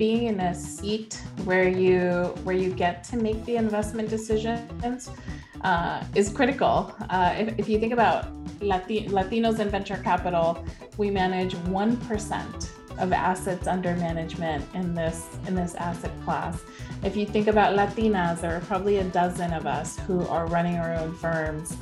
being 0.00 0.28
in 0.28 0.40
a 0.40 0.54
seat 0.54 1.20
where 1.44 1.68
you 1.68 2.00
where 2.44 2.56
you 2.56 2.70
get 2.72 3.04
to 3.04 3.18
make 3.18 3.44
the 3.44 3.56
investment 3.56 4.08
decisions 4.08 5.10
uh, 5.60 6.02
is 6.14 6.32
critical. 6.32 6.96
Uh, 7.10 7.34
if, 7.36 7.58
if, 7.58 7.68
you 7.68 7.78
think 7.78 7.92
about 7.92 8.18
Lati- 8.60 9.10
Latinos 9.10 9.58
in 9.58 9.68
venture 9.68 10.00
capital, 10.02 10.64
we 10.96 11.10
manage 11.10 11.54
one 11.82 11.98
percent 12.08 12.70
of 12.96 13.12
assets 13.12 13.66
under 13.66 13.94
management 13.96 14.64
in 14.72 14.94
this 14.94 15.28
in 15.46 15.54
this 15.54 15.74
asset 15.74 16.14
class. 16.24 16.62
If 17.04 17.14
you 17.14 17.26
think 17.26 17.46
about 17.46 17.76
Latinas, 17.76 18.40
there 18.40 18.56
are 18.56 18.60
probably 18.60 18.96
a 18.96 19.04
dozen 19.04 19.52
of 19.52 19.66
us 19.66 19.98
who 20.06 20.26
are 20.28 20.46
running 20.46 20.76
our 20.76 20.94
own 20.94 21.14
firms 21.14 21.76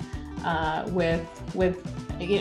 uh, 0.45 0.83
with 0.89 1.25
with 1.55 1.77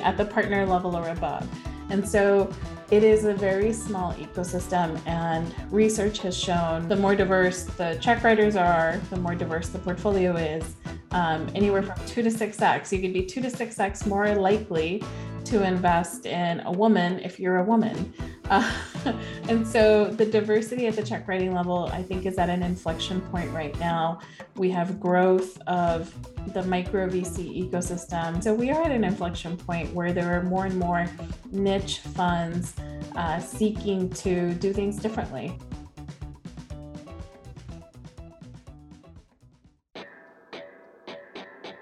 at 0.10 0.18
the 0.18 0.26
partner 0.26 0.66
level 0.66 0.98
or 0.98 1.08
above. 1.10 1.48
And 1.92 2.08
so 2.08 2.50
it 2.90 3.04
is 3.04 3.26
a 3.26 3.34
very 3.34 3.74
small 3.74 4.14
ecosystem, 4.14 5.00
and 5.06 5.54
research 5.72 6.20
has 6.20 6.38
shown 6.38 6.88
the 6.88 6.96
more 6.96 7.16
diverse 7.16 7.66
the 7.66 7.98
check 8.02 8.24
writers 8.24 8.56
are, 8.56 9.00
the 9.10 9.18
more 9.18 9.36
diverse 9.36 9.70
the 9.70 9.80
portfolio 9.80 10.36
is. 10.36 10.76
Um, 11.12 11.50
anywhere 11.56 11.84
from 11.84 12.06
two 12.06 12.22
to 12.22 12.32
six 12.32 12.62
x. 12.62 12.92
You 12.92 13.02
could 13.02 13.14
be 13.14 13.26
two 13.26 13.42
to 13.42 13.50
six 13.50 13.80
x 13.80 14.06
more 14.06 14.34
likely 14.36 15.04
to 15.46 15.64
invest 15.64 16.26
in 16.26 16.62
a 16.62 16.72
woman 16.72 17.20
if 17.20 17.40
you're 17.40 17.58
a 17.58 17.64
woman. 17.64 18.14
And 19.50 19.66
so 19.66 20.06
the 20.06 20.26
diversity 20.26 20.88
at 20.88 20.96
the 20.96 21.04
check 21.04 21.28
writing 21.28 21.54
level, 21.54 21.90
I 21.94 22.04
think, 22.04 22.26
is 22.26 22.38
at 22.38 22.50
an 22.50 22.64
inflection 22.64 23.22
point 23.22 23.50
right 23.52 23.78
now. 23.80 24.20
We 24.56 24.70
have 24.72 25.00
growth 25.00 25.58
of 25.68 26.14
the 26.54 26.64
micro 26.64 27.08
VC 27.08 27.70
ecosystem. 27.70 28.44
So 28.44 28.54
we 28.54 28.70
are 28.72 28.84
at 28.84 28.92
an 28.92 29.06
inflection 29.06 29.56
point 29.56 29.94
where 29.94 30.12
there 30.12 30.38
are 30.38 30.44
more 30.44 30.66
and 30.66 30.78
more 30.78 31.08
niche 31.52 32.00
funds 32.00 32.74
uh, 33.16 33.40
seeking 33.40 34.10
to 34.12 34.54
do 34.56 34.74
things 34.74 34.98
differently. 34.98 35.58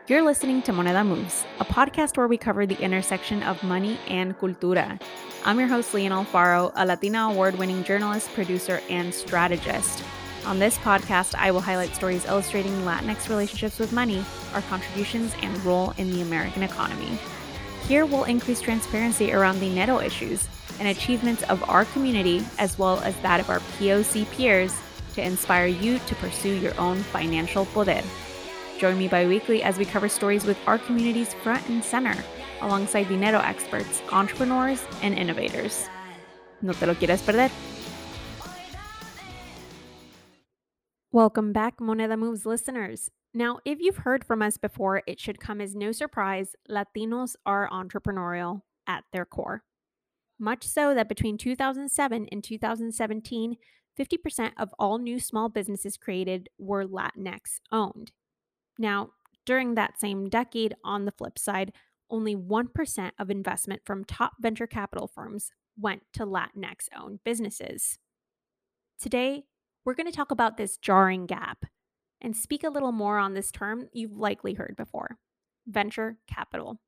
You're 0.08 0.22
listening 0.22 0.62
to 0.64 0.72
Moneda 0.72 1.04
Moves, 1.04 1.44
a 1.60 1.66
podcast 1.66 2.16
where 2.16 2.28
we 2.28 2.38
cover 2.38 2.68
the 2.68 2.80
intersection 2.80 3.42
of 3.42 3.64
money 3.64 3.98
and 4.08 4.38
cultura. 4.38 5.02
I'm 5.48 5.60
your 5.60 5.68
host, 5.68 5.94
Leon 5.94 6.26
Alfaro, 6.26 6.72
a 6.74 6.88
Latina 6.88 7.28
award 7.30 7.60
winning 7.60 7.84
journalist, 7.84 8.34
producer, 8.34 8.82
and 8.90 9.14
strategist. 9.14 10.04
On 10.44 10.58
this 10.58 10.76
podcast, 10.80 11.36
I 11.36 11.52
will 11.52 11.62
highlight 11.62 11.94
stories 11.94 12.26
illustrating 12.26 12.74
Latinx 12.82 13.30
relationships 13.30 13.78
with 13.78 13.94
money, 13.94 14.26
our 14.56 14.64
contributions, 14.64 15.36
and 15.44 15.64
role 15.64 15.94
in 16.00 16.10
the 16.10 16.22
American 16.22 16.64
economy. 16.64 17.20
Here, 17.88 18.08
we'll 18.08 18.24
increase 18.24 18.60
transparency 18.60 19.34
around 19.34 19.60
the 19.60 19.70
dinero 19.70 20.00
issues 20.00 20.48
and 20.80 20.88
achievements 20.88 21.44
of 21.44 21.62
our 21.70 21.86
community, 21.86 22.44
as 22.58 22.80
well 22.80 23.00
as 23.02 23.16
that 23.18 23.40
of 23.40 23.52
our 23.52 23.60
POC 23.78 24.28
peers, 24.32 24.74
to 25.14 25.22
inspire 25.22 25.68
you 25.68 26.00
to 26.00 26.16
pursue 26.16 26.56
your 26.56 26.74
own 26.80 26.98
financial 26.98 27.68
poder. 27.68 28.02
Join 28.80 28.98
me 28.98 29.08
bi 29.08 29.28
weekly 29.28 29.62
as 29.62 29.78
we 29.78 29.86
cover 29.86 30.10
stories 30.10 30.44
with 30.44 30.58
our 30.66 30.80
community's 30.80 31.36
front 31.36 31.70
and 31.70 31.84
center, 31.84 32.16
alongside 32.62 33.10
dinero 33.10 33.40
experts, 33.40 34.02
entrepreneurs, 34.12 34.84
and 35.02 35.18
innovators. 35.18 35.90
No 36.62 36.74
te 36.74 36.86
lo 36.86 36.96
quieres 36.96 37.22
perder. 37.22 37.52
Welcome 41.12 41.54
back, 41.54 41.78
Moneda 41.78 42.20
Moves 42.20 42.46
listeners. 42.46 43.10
Now, 43.34 43.60
if 43.66 43.80
you've 43.80 43.98
heard 43.98 44.26
from 44.26 44.42
us 44.42 44.58
before, 44.58 45.02
it 45.08 45.20
should 45.20 45.40
come 45.40 45.62
as 45.62 45.76
no 45.76 45.92
surprise 45.92 46.56
Latinos 46.70 47.36
are 47.46 47.70
entrepreneurial 47.70 48.62
at 48.88 49.04
their 49.12 49.26
core. 49.26 49.64
Much 50.40 50.66
so 50.66 50.94
that 50.94 51.08
between 51.08 51.38
2007 51.38 52.28
and 52.32 52.44
2017, 52.44 53.56
50% 53.98 54.52
of 54.58 54.74
all 54.78 54.98
new 54.98 55.20
small 55.20 55.50
businesses 55.50 55.96
created 55.96 56.50
were 56.58 56.86
Latinx 56.86 57.60
owned. 57.72 58.12
Now, 58.78 59.12
during 59.46 59.76
that 59.76 60.00
same 60.00 60.28
decade, 60.28 60.76
on 60.84 61.06
the 61.06 61.12
flip 61.12 61.40
side, 61.40 61.72
only 62.10 62.36
1% 62.36 63.12
of 63.18 63.30
investment 63.30 63.82
from 63.86 64.06
top 64.06 64.34
venture 64.40 64.68
capital 64.68 65.08
firms 65.08 65.52
went 65.78 66.04
to 66.14 66.26
Latinx 66.26 66.88
owned 66.98 67.20
businesses. 67.24 68.00
Today, 69.00 69.44
we're 69.84 69.94
going 69.94 70.10
to 70.10 70.16
talk 70.16 70.32
about 70.32 70.58
this 70.58 70.78
jarring 70.78 71.26
gap 71.26 71.66
and 72.22 72.36
speak 72.36 72.64
a 72.64 72.70
little 72.70 72.92
more 72.92 73.18
on 73.18 73.34
this 73.34 73.52
term 73.52 73.88
you've 73.94 74.16
likely 74.16 74.54
heard 74.54 74.76
before 74.78 75.18
venture 75.68 76.18
capital. 76.28 76.80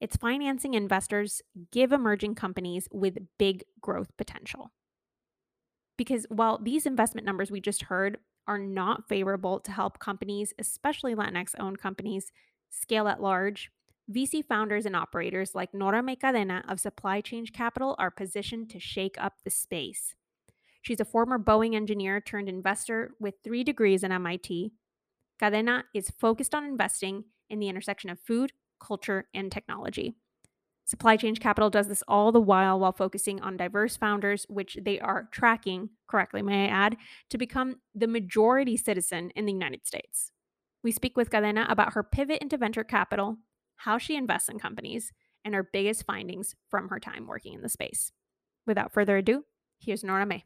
It's 0.00 0.16
financing 0.16 0.74
investors 0.74 1.42
give 1.72 1.92
emerging 1.92 2.34
companies 2.34 2.88
with 2.92 3.18
big 3.38 3.64
growth 3.80 4.10
potential. 4.18 4.72
Because 5.96 6.26
while 6.28 6.58
these 6.58 6.86
investment 6.86 7.26
numbers 7.26 7.50
we 7.50 7.60
just 7.60 7.84
heard 7.84 8.18
are 8.46 8.58
not 8.58 9.08
favorable 9.08 9.60
to 9.60 9.72
help 9.72 9.98
companies, 9.98 10.52
especially 10.58 11.14
Latinx 11.14 11.54
owned 11.58 11.78
companies, 11.78 12.32
scale 12.68 13.08
at 13.08 13.22
large, 13.22 13.70
VC 14.12 14.44
founders 14.44 14.84
and 14.84 14.94
operators 14.94 15.54
like 15.54 15.72
Noramay 15.72 16.18
Cadena 16.18 16.62
of 16.70 16.78
Supply 16.78 17.20
Change 17.20 17.52
Capital 17.52 17.96
are 17.98 18.10
positioned 18.10 18.68
to 18.70 18.78
shake 18.78 19.16
up 19.18 19.34
the 19.42 19.50
space. 19.50 20.14
She's 20.82 21.00
a 21.00 21.06
former 21.06 21.38
Boeing 21.38 21.74
engineer 21.74 22.20
turned 22.20 22.48
investor 22.48 23.12
with 23.18 23.36
three 23.42 23.64
degrees 23.64 24.04
in 24.04 24.12
MIT. 24.12 24.72
Cadena 25.40 25.84
is 25.94 26.10
focused 26.10 26.54
on 26.54 26.64
investing 26.64 27.24
in 27.48 27.58
the 27.58 27.68
intersection 27.68 28.10
of 28.10 28.20
food, 28.20 28.52
culture, 28.78 29.26
and 29.32 29.50
technology. 29.50 30.14
Supply 30.84 31.16
Change 31.16 31.40
Capital 31.40 31.70
does 31.70 31.88
this 31.88 32.02
all 32.06 32.30
the 32.30 32.40
while 32.40 32.78
while 32.78 32.92
focusing 32.92 33.40
on 33.40 33.56
diverse 33.56 33.96
founders, 33.96 34.44
which 34.50 34.76
they 34.82 35.00
are 35.00 35.28
tracking 35.32 35.88
correctly, 36.06 36.42
may 36.42 36.66
I 36.66 36.68
add, 36.68 36.98
to 37.30 37.38
become 37.38 37.76
the 37.94 38.06
majority 38.06 38.76
citizen 38.76 39.30
in 39.30 39.46
the 39.46 39.52
United 39.52 39.86
States. 39.86 40.30
We 40.82 40.92
speak 40.92 41.16
with 41.16 41.30
Cadena 41.30 41.70
about 41.70 41.94
her 41.94 42.02
pivot 42.02 42.42
into 42.42 42.58
venture 42.58 42.84
capital, 42.84 43.38
how 43.76 43.98
she 43.98 44.16
invests 44.16 44.48
in 44.48 44.58
companies, 44.58 45.12
and 45.44 45.54
her 45.54 45.62
biggest 45.62 46.04
findings 46.06 46.54
from 46.70 46.88
her 46.88 46.98
time 46.98 47.26
working 47.26 47.54
in 47.54 47.62
the 47.62 47.68
space. 47.68 48.12
Without 48.66 48.92
further 48.92 49.18
ado, 49.18 49.44
here's 49.78 50.02
Noramay. 50.02 50.42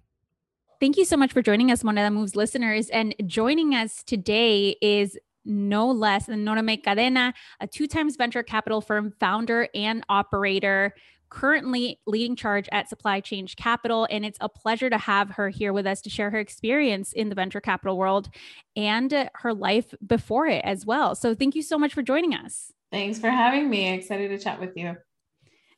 Thank 0.81 0.97
you 0.97 1.05
so 1.05 1.17
much 1.17 1.33
for 1.33 1.43
joining 1.43 1.71
us, 1.71 1.83
Moneda 1.83 2.13
Moves 2.13 2.37
listeners. 2.37 2.89
And 2.91 3.15
joining 3.27 3.75
us 3.75 4.03
today 4.05 4.77
is 4.81 5.19
no 5.45 5.91
less 5.91 6.27
than 6.27 6.45
Noramay 6.45 6.83
Cadena, 6.83 7.33
a 7.61 7.67
two 7.67 7.87
times 7.87 8.17
venture 8.17 8.43
capital 8.43 8.81
firm 8.81 9.13
founder 9.19 9.69
and 9.75 10.05
operator, 10.09 10.95
currently 11.31 12.01
leading 12.07 12.37
charge 12.37 12.69
at 12.71 12.89
Supply 12.89 13.21
Change 13.21 13.57
Capital. 13.57 14.07
And 14.11 14.25
it's 14.25 14.39
a 14.41 14.49
pleasure 14.49 14.89
to 14.89 14.99
have 14.99 15.31
her 15.31 15.49
here 15.49 15.73
with 15.73 15.87
us 15.87 16.01
to 16.03 16.11
share 16.11 16.31
her 16.31 16.39
experience 16.39 17.13
in 17.13 17.29
the 17.29 17.35
venture 17.35 17.61
capital 17.61 17.99
world 17.99 18.31
and 18.77 19.31
her 19.35 19.55
life 19.55 19.95
before 20.07 20.47
it 20.47 20.65
as 20.65 20.87
well. 20.87 21.15
So 21.15 21.35
thank 21.35 21.55
you 21.55 21.63
so 21.63 21.79
much 21.79 21.93
for 21.93 22.03
joining 22.03 22.35
us. 22.35 22.73
Thanks 22.91 23.19
for 23.19 23.31
having 23.31 23.69
me. 23.69 23.93
Excited 23.93 24.29
to 24.29 24.39
chat 24.39 24.61
with 24.61 24.77
you. 24.77 24.97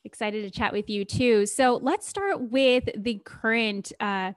Excited 0.03 0.43
to 0.43 0.49
chat 0.49 0.73
with 0.73 0.89
you 0.89 1.05
too. 1.05 1.45
So 1.45 1.79
let's 1.81 2.07
start 2.07 2.49
with 2.49 2.89
the 2.95 3.21
current 3.23 3.91
uh, 3.99 4.31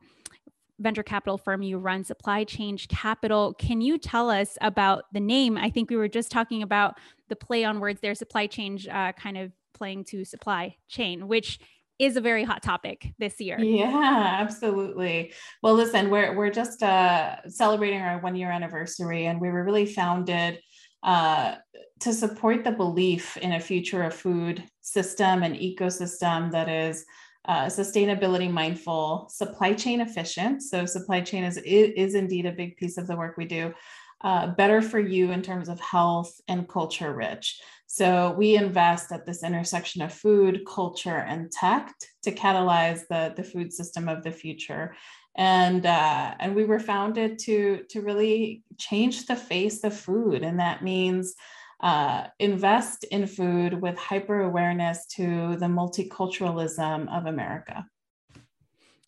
venture 0.78 1.02
capital 1.02 1.38
firm 1.38 1.62
you 1.62 1.78
run, 1.78 2.04
Supply 2.04 2.44
Change 2.44 2.88
Capital. 2.88 3.54
Can 3.54 3.80
you 3.80 3.96
tell 3.96 4.28
us 4.28 4.58
about 4.60 5.04
the 5.12 5.20
name? 5.20 5.56
I 5.56 5.70
think 5.70 5.88
we 5.88 5.96
were 5.96 6.08
just 6.08 6.30
talking 6.30 6.62
about 6.62 6.98
the 7.28 7.36
play 7.36 7.64
on 7.64 7.80
words 7.80 8.00
there, 8.00 8.14
supply 8.14 8.46
change, 8.46 8.86
uh, 8.88 9.12
kind 9.12 9.38
of 9.38 9.52
playing 9.72 10.04
to 10.04 10.24
supply 10.24 10.76
chain, 10.88 11.28
which 11.28 11.58
is 11.98 12.16
a 12.16 12.20
very 12.20 12.44
hot 12.44 12.62
topic 12.62 13.14
this 13.18 13.40
year. 13.40 13.58
Yeah, 13.58 14.36
absolutely. 14.40 15.32
Well, 15.62 15.74
listen, 15.74 16.10
we're 16.10 16.36
we're 16.36 16.50
just 16.50 16.82
uh, 16.82 17.36
celebrating 17.48 18.00
our 18.00 18.18
one 18.18 18.34
year 18.34 18.50
anniversary, 18.50 19.26
and 19.26 19.40
we 19.40 19.48
were 19.48 19.64
really 19.64 19.86
founded 19.86 20.60
uh, 21.04 21.56
to 22.00 22.12
support 22.12 22.65
the 22.65 22.72
belief 22.72 23.37
in 23.37 23.53
a 23.53 23.60
future 23.60 24.03
of 24.03 24.15
food 24.15 24.65
system 24.81 25.42
and 25.42 25.54
ecosystem 25.54 26.50
that 26.50 26.69
is 26.69 27.05
uh, 27.46 27.67
sustainability 27.67 28.50
mindful, 28.50 29.28
supply 29.31 29.75
chain 29.75 30.00
efficient. 30.00 30.62
So 30.62 30.87
supply 30.87 31.20
chain 31.20 31.44
is, 31.44 31.58
is 31.58 32.14
indeed 32.14 32.46
a 32.46 32.52
big 32.52 32.76
piece 32.78 32.96
of 32.96 33.06
the 33.06 33.17
work 33.17 33.37
we 33.37 33.44
do. 33.44 33.73
Uh, 34.23 34.46
better 34.55 34.81
for 34.81 34.99
you 34.99 35.32
in 35.32 35.43
terms 35.43 35.69
of 35.69 35.78
health 35.81 36.32
and 36.49 36.67
culture 36.67 37.12
rich. 37.12 37.61
So 37.87 38.34
we 38.38 38.56
invest 38.56 39.12
at 39.12 39.26
this 39.26 39.44
intersection 39.44 40.00
of 40.00 40.14
food, 40.14 40.62
culture, 40.67 41.19
and 41.19 41.52
tech 41.52 41.93
to 42.23 42.32
catalyze 42.32 43.02
the, 43.11 43.34
the 43.37 43.44
food 43.44 43.70
system 43.70 44.08
of 44.08 44.25
the 44.25 44.32
future. 44.32 44.96
And 45.36 45.84
uh, 45.84 46.34
and 46.38 46.54
we 46.54 46.64
were 46.64 46.78
founded 46.78 47.38
to 47.40 47.84
to 47.90 48.00
really 48.00 48.62
change 48.78 49.26
the 49.26 49.36
face 49.36 49.82
of 49.82 49.94
food, 49.94 50.42
and 50.42 50.60
that 50.60 50.82
means 50.82 51.34
uh, 51.81 52.28
invest 52.38 53.04
in 53.04 53.26
food 53.26 53.81
with 53.81 53.98
hyper 53.98 54.42
awareness 54.42 55.06
to 55.06 55.56
the 55.56 55.66
multiculturalism 55.66 57.12
of 57.12 57.26
America. 57.26 57.84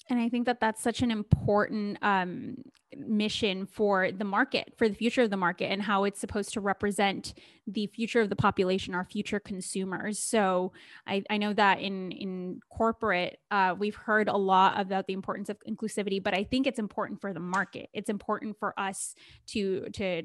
And 0.09 0.21
I 0.21 0.29
think 0.29 0.47
that 0.47 0.61
that's 0.61 0.83
such 0.83 1.03
an 1.03 1.11
important 1.11 1.99
um, 2.03 2.57
mission 2.99 3.67
for 3.67 4.11
the 4.11 4.25
market, 4.25 4.73
for 4.77 4.89
the 4.89 4.95
future 4.95 5.23
of 5.23 5.31
the 5.31 5.37
market, 5.37 5.71
and 5.71 5.83
how 5.83 6.05
it's 6.05 6.21
supposed 6.21 6.53
to 6.55 6.61
represent 6.61 7.35
the 7.67 7.87
future 7.89 8.21
of 8.21 8.31
the 8.31 8.37
population, 8.37 8.95
our 8.95 9.05
future 9.05 9.41
consumers. 9.41 10.19
So 10.19 10.73
I, 11.07 11.25
I 11.29 11.37
know 11.37 11.53
that 11.53 11.81
in 11.81 12.13
in 12.13 12.61
corporate, 12.71 13.39
uh, 13.51 13.75
we've 13.77 13.97
heard 13.97 14.29
a 14.29 14.37
lot 14.37 14.81
about 14.81 15.07
the 15.07 15.15
importance 15.15 15.49
of 15.49 15.59
inclusivity, 15.69 16.23
but 16.23 16.35
I 16.35 16.45
think 16.45 16.67
it's 16.67 16.79
important 16.79 17.21
for 17.21 17.33
the 17.33 17.41
market. 17.41 17.89
It's 17.93 18.11
important 18.11 18.59
for 18.59 18.79
us 18.79 19.15
to 19.49 19.89
to 19.95 20.23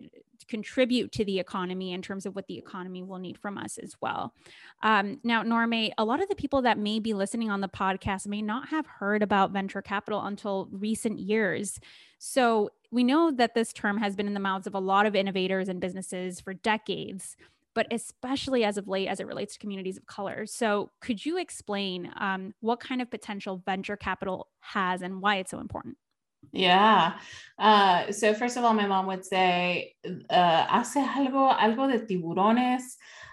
contribute 0.47 1.11
to 1.13 1.25
the 1.25 1.39
economy 1.39 1.93
in 1.93 2.01
terms 2.01 2.25
of 2.25 2.35
what 2.35 2.47
the 2.47 2.57
economy 2.57 3.03
will 3.03 3.19
need 3.19 3.37
from 3.37 3.57
us 3.57 3.77
as 3.77 3.95
well. 4.01 4.33
Um, 4.83 5.19
now, 5.23 5.43
Norma, 5.43 5.89
a 5.97 6.05
lot 6.05 6.21
of 6.21 6.29
the 6.29 6.35
people 6.35 6.63
that 6.63 6.77
may 6.77 6.99
be 6.99 7.13
listening 7.13 7.49
on 7.49 7.61
the 7.61 7.67
podcast 7.67 8.27
may 8.27 8.41
not 8.41 8.69
have 8.69 8.85
heard 8.85 9.23
about 9.23 9.51
venture 9.51 9.81
capital 9.81 10.21
until 10.21 10.67
recent 10.71 11.19
years. 11.19 11.79
So 12.23 12.69
we 12.91 13.03
know 13.03 13.31
that 13.31 13.55
this 13.55 13.73
term 13.73 13.97
has 13.97 14.15
been 14.15 14.27
in 14.27 14.35
the 14.35 14.39
mouths 14.39 14.67
of 14.67 14.75
a 14.75 14.79
lot 14.79 15.07
of 15.07 15.15
innovators 15.15 15.67
and 15.69 15.81
businesses 15.81 16.39
for 16.39 16.53
decades 16.53 17.35
but 17.73 17.87
especially 17.91 18.63
as 18.63 18.77
of 18.77 18.87
late 18.87 19.07
as 19.07 19.19
it 19.19 19.27
relates 19.27 19.53
to 19.53 19.59
communities 19.59 19.97
of 19.97 20.05
color. 20.05 20.45
So, 20.45 20.91
could 20.99 21.25
you 21.25 21.37
explain 21.37 22.11
um, 22.19 22.53
what 22.59 22.81
kind 22.81 23.01
of 23.01 23.09
potential 23.09 23.63
venture 23.65 23.95
capital 23.95 24.49
has 24.59 25.01
and 25.01 25.21
why 25.21 25.37
it's 25.37 25.51
so 25.51 25.59
important? 25.59 25.95
Yeah. 26.51 27.13
Uh, 27.57 28.11
so 28.11 28.33
first 28.33 28.57
of 28.57 28.65
all, 28.65 28.73
my 28.73 28.87
mom 28.87 29.07
would 29.07 29.23
say, 29.23 29.93
uh, 30.29 30.65
hace 30.65 30.95
algo, 30.95 31.57
algo 31.57 31.89
de 31.89 31.99
tiburones, 32.05 32.81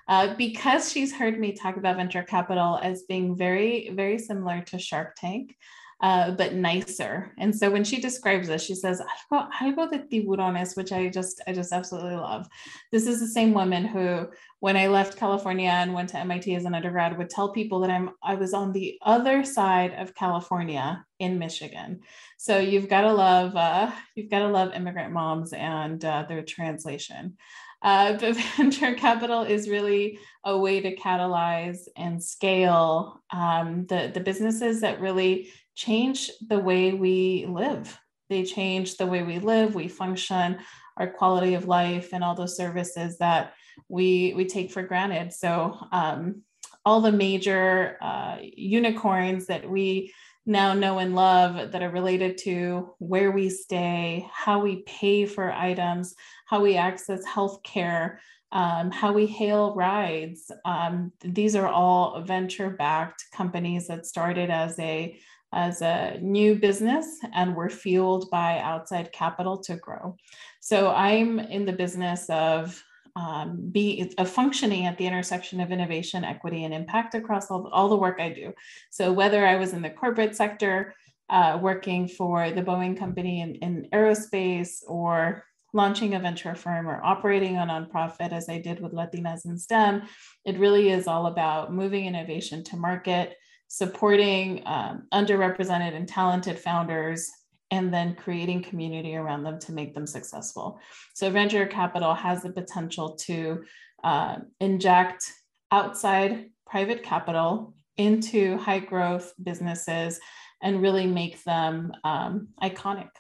uh, 0.07 0.35
because 0.37 0.93
she's 0.93 1.13
heard 1.13 1.41
me 1.41 1.53
talk 1.53 1.77
about 1.77 1.97
venture 1.97 2.23
capital 2.23 2.79
as 2.81 3.03
being 3.03 3.35
very, 3.35 3.91
very 3.93 4.19
similar 4.19 4.61
to 4.67 4.79
Shark 4.79 5.17
Tank 5.17 5.57
uh, 6.01 6.31
but 6.33 6.55
nicer. 6.55 7.33
And 7.39 7.55
so 7.55 7.71
when 7.71 7.83
she 7.83 8.01
describes 8.01 8.47
this, 8.47 8.63
she 8.63 8.75
says, 8.75 9.03
algo, 9.33 9.51
algo 9.51 9.91
de 9.91 9.99
tiburones, 9.99 10.77
which 10.77 10.93
I 10.93 11.09
just, 11.09 11.41
I 11.47 11.53
just 11.53 11.73
absolutely 11.73 12.15
love. 12.15 12.47
This 12.93 13.07
is 13.09 13.19
the 13.19 13.27
same 13.27 13.53
woman 13.53 13.85
who, 13.85 14.29
when 14.61 14.77
I 14.77 14.87
left 14.87 15.19
California 15.19 15.71
and 15.71 15.95
went 15.95 16.11
to 16.11 16.19
MIT 16.19 16.55
as 16.55 16.65
an 16.65 16.75
undergrad, 16.75 17.19
would 17.19 17.31
tell 17.31 17.53
people 17.53 17.81
that 17.81 17.91
I'm, 17.91 18.11
I 18.23 18.37
was 18.37 18.55
on 18.55 18.73
the 18.73 18.99
other 19.03 19.43
side 19.43 19.95
of 19.95 20.15
California 20.15 21.05
in 21.19 21.39
Michigan. 21.39 22.01
So 22.37 22.59
you've 22.59 22.89
got 22.89 23.01
to 23.01 23.13
love, 23.13 23.57
uh, 23.57 23.91
you've 24.15 24.31
got 24.31 24.41
to 24.41 24.49
love 24.49 24.75
immigrant 24.75 25.13
moms 25.13 25.53
and 25.53 26.05
uh, 26.05 26.27
their 26.29 26.43
translation. 26.43 27.37
Uh, 27.83 28.15
but 28.15 28.37
venture 28.57 28.95
capital 28.95 29.43
is 29.43 29.69
really 29.69 30.19
a 30.45 30.57
way 30.57 30.81
to 30.81 30.97
catalyze 30.97 31.89
and 31.97 32.23
scale 32.23 33.23
um, 33.31 33.87
the, 33.87 34.11
the 34.15 34.21
businesses 34.21 34.81
that 34.81 35.01
really 35.01 35.51
change 35.79 36.31
the 36.49 36.59
way 36.59 36.93
we 36.93 37.47
live. 37.49 37.97
They 38.29 38.43
change 38.43 38.97
the 38.97 39.07
way 39.07 39.23
we 39.23 39.39
live, 39.39 39.75
we 39.75 39.87
function, 39.87 40.59
our 40.97 41.09
quality 41.09 41.55
of 41.55 41.69
life, 41.69 42.09
and 42.13 42.25
all 42.25 42.35
those 42.35 42.57
services 42.57 43.17
that 43.19 43.55
we 43.89 44.35
we 44.35 44.45
take 44.45 44.73
for 44.73 44.83
granted. 44.83 45.33
So 45.33 45.79
um, 45.93 46.43
all 46.85 47.01
the 47.01 47.13
major 47.13 47.97
uh, 48.01 48.39
unicorns 48.43 49.47
that 49.47 49.71
we 49.71 50.13
now 50.45 50.73
know 50.75 50.99
and 50.99 51.15
love 51.15 51.71
that 51.71 51.83
are 51.83 51.91
related 51.91 52.39
to 52.39 52.95
where 52.99 53.31
we 53.31 53.49
stay, 53.49 54.29
how 54.33 54.59
we 54.61 54.83
pay 54.83 55.27
for 55.27 55.53
items, 55.53 56.15
how 56.47 56.61
we 56.61 56.77
access 56.77 57.25
healthcare, 57.25 58.17
um, 58.51 58.91
how 58.91 59.13
we 59.13 59.27
hail 59.27 59.75
rides. 59.77 60.51
Um, 60.65 61.13
these 61.21 61.55
are 61.55 61.69
all 61.69 62.21
venture 62.23 62.71
backed 62.71 63.27
companies 63.33 63.87
that 63.89 64.07
started 64.07 64.51
as 64.51 64.77
a 64.81 65.21
as 65.53 65.81
a 65.83 66.19
new 66.21 66.55
business 66.55 67.19
and 67.35 67.57
we're 67.57 67.71
fueled 67.71 68.31
by 68.31 68.59
outside 68.59 69.13
capital 69.13 69.57
to 69.59 69.77
grow. 69.77 70.17
So 70.61 70.91
I'm 70.91 71.39
in 71.39 71.65
the 71.65 71.73
business 71.73 72.29
of 72.29 72.83
um, 73.17 73.71
be 73.73 74.13
of 74.19 74.29
functioning 74.29 74.87
at 74.87 74.97
the 74.97 75.07
intersection 75.07 75.61
of 75.61 75.73
innovation, 75.73 76.23
equity, 76.23 76.65
and 76.65 76.73
impact 76.73 77.15
across 77.15 77.51
all, 77.51 77.69
all 77.73 77.89
the 77.89 77.97
work 77.97 78.21
I 78.21 78.29
do. 78.29 78.53
So 78.91 79.13
whether 79.13 79.45
I 79.45 79.57
was 79.57 79.73
in 79.73 79.83
the 79.83 79.91
corporate 79.91 80.37
sector, 80.37 80.95
uh, 81.29 81.59
working 81.61 82.07
for 82.07 82.51
the 82.51 82.63
Boeing 82.63 82.97
company 82.97 83.41
in, 83.41 83.57
in 83.57 83.89
aerospace, 83.93 84.83
or 84.87 85.45
launching 85.73 86.15
a 86.15 86.21
venture 86.21 86.55
firm, 86.55 86.89
or 86.89 87.03
operating 87.05 87.57
a 87.57 87.61
nonprofit, 87.61 88.33
as 88.33 88.49
I 88.49 88.61
did 88.61 88.81
with 88.81 88.93
Latinas 88.93 89.45
in 89.45 89.59
STEM, 89.59 90.03
it 90.45 90.59
really 90.59 90.91
is 90.91 91.09
all 91.09 91.27
about 91.27 91.75
moving 91.75 92.07
innovation 92.07 92.63
to 92.65 92.77
market 92.77 93.35
supporting 93.69 94.63
um, 94.67 95.07
underrepresented 95.13 95.95
and 95.95 96.09
talented 96.09 96.59
founders, 96.59 97.31
and 97.71 97.93
then 97.93 98.15
creating 98.15 98.63
community 98.63 99.15
around 99.15 99.43
them 99.43 99.59
to 99.61 99.73
make 99.73 99.95
them 99.95 100.07
successful. 100.07 100.81
So, 101.15 101.31
venture 101.31 101.67
capital 101.67 102.15
has 102.15 102.43
the 102.43 102.51
potential 102.51 103.17
to 103.27 103.63
uh, 104.03 104.37
inject 104.61 105.25
outside 105.71 106.47
private 106.67 107.03
capital 107.03 107.75
into 107.97 108.57
high 108.57 108.79
growth 108.79 109.33
businesses 109.43 110.19
and 110.63 110.83
really 110.83 111.07
make 111.07 111.43
them 111.45 111.93
um, 112.05 112.49
iconic. 112.63 113.11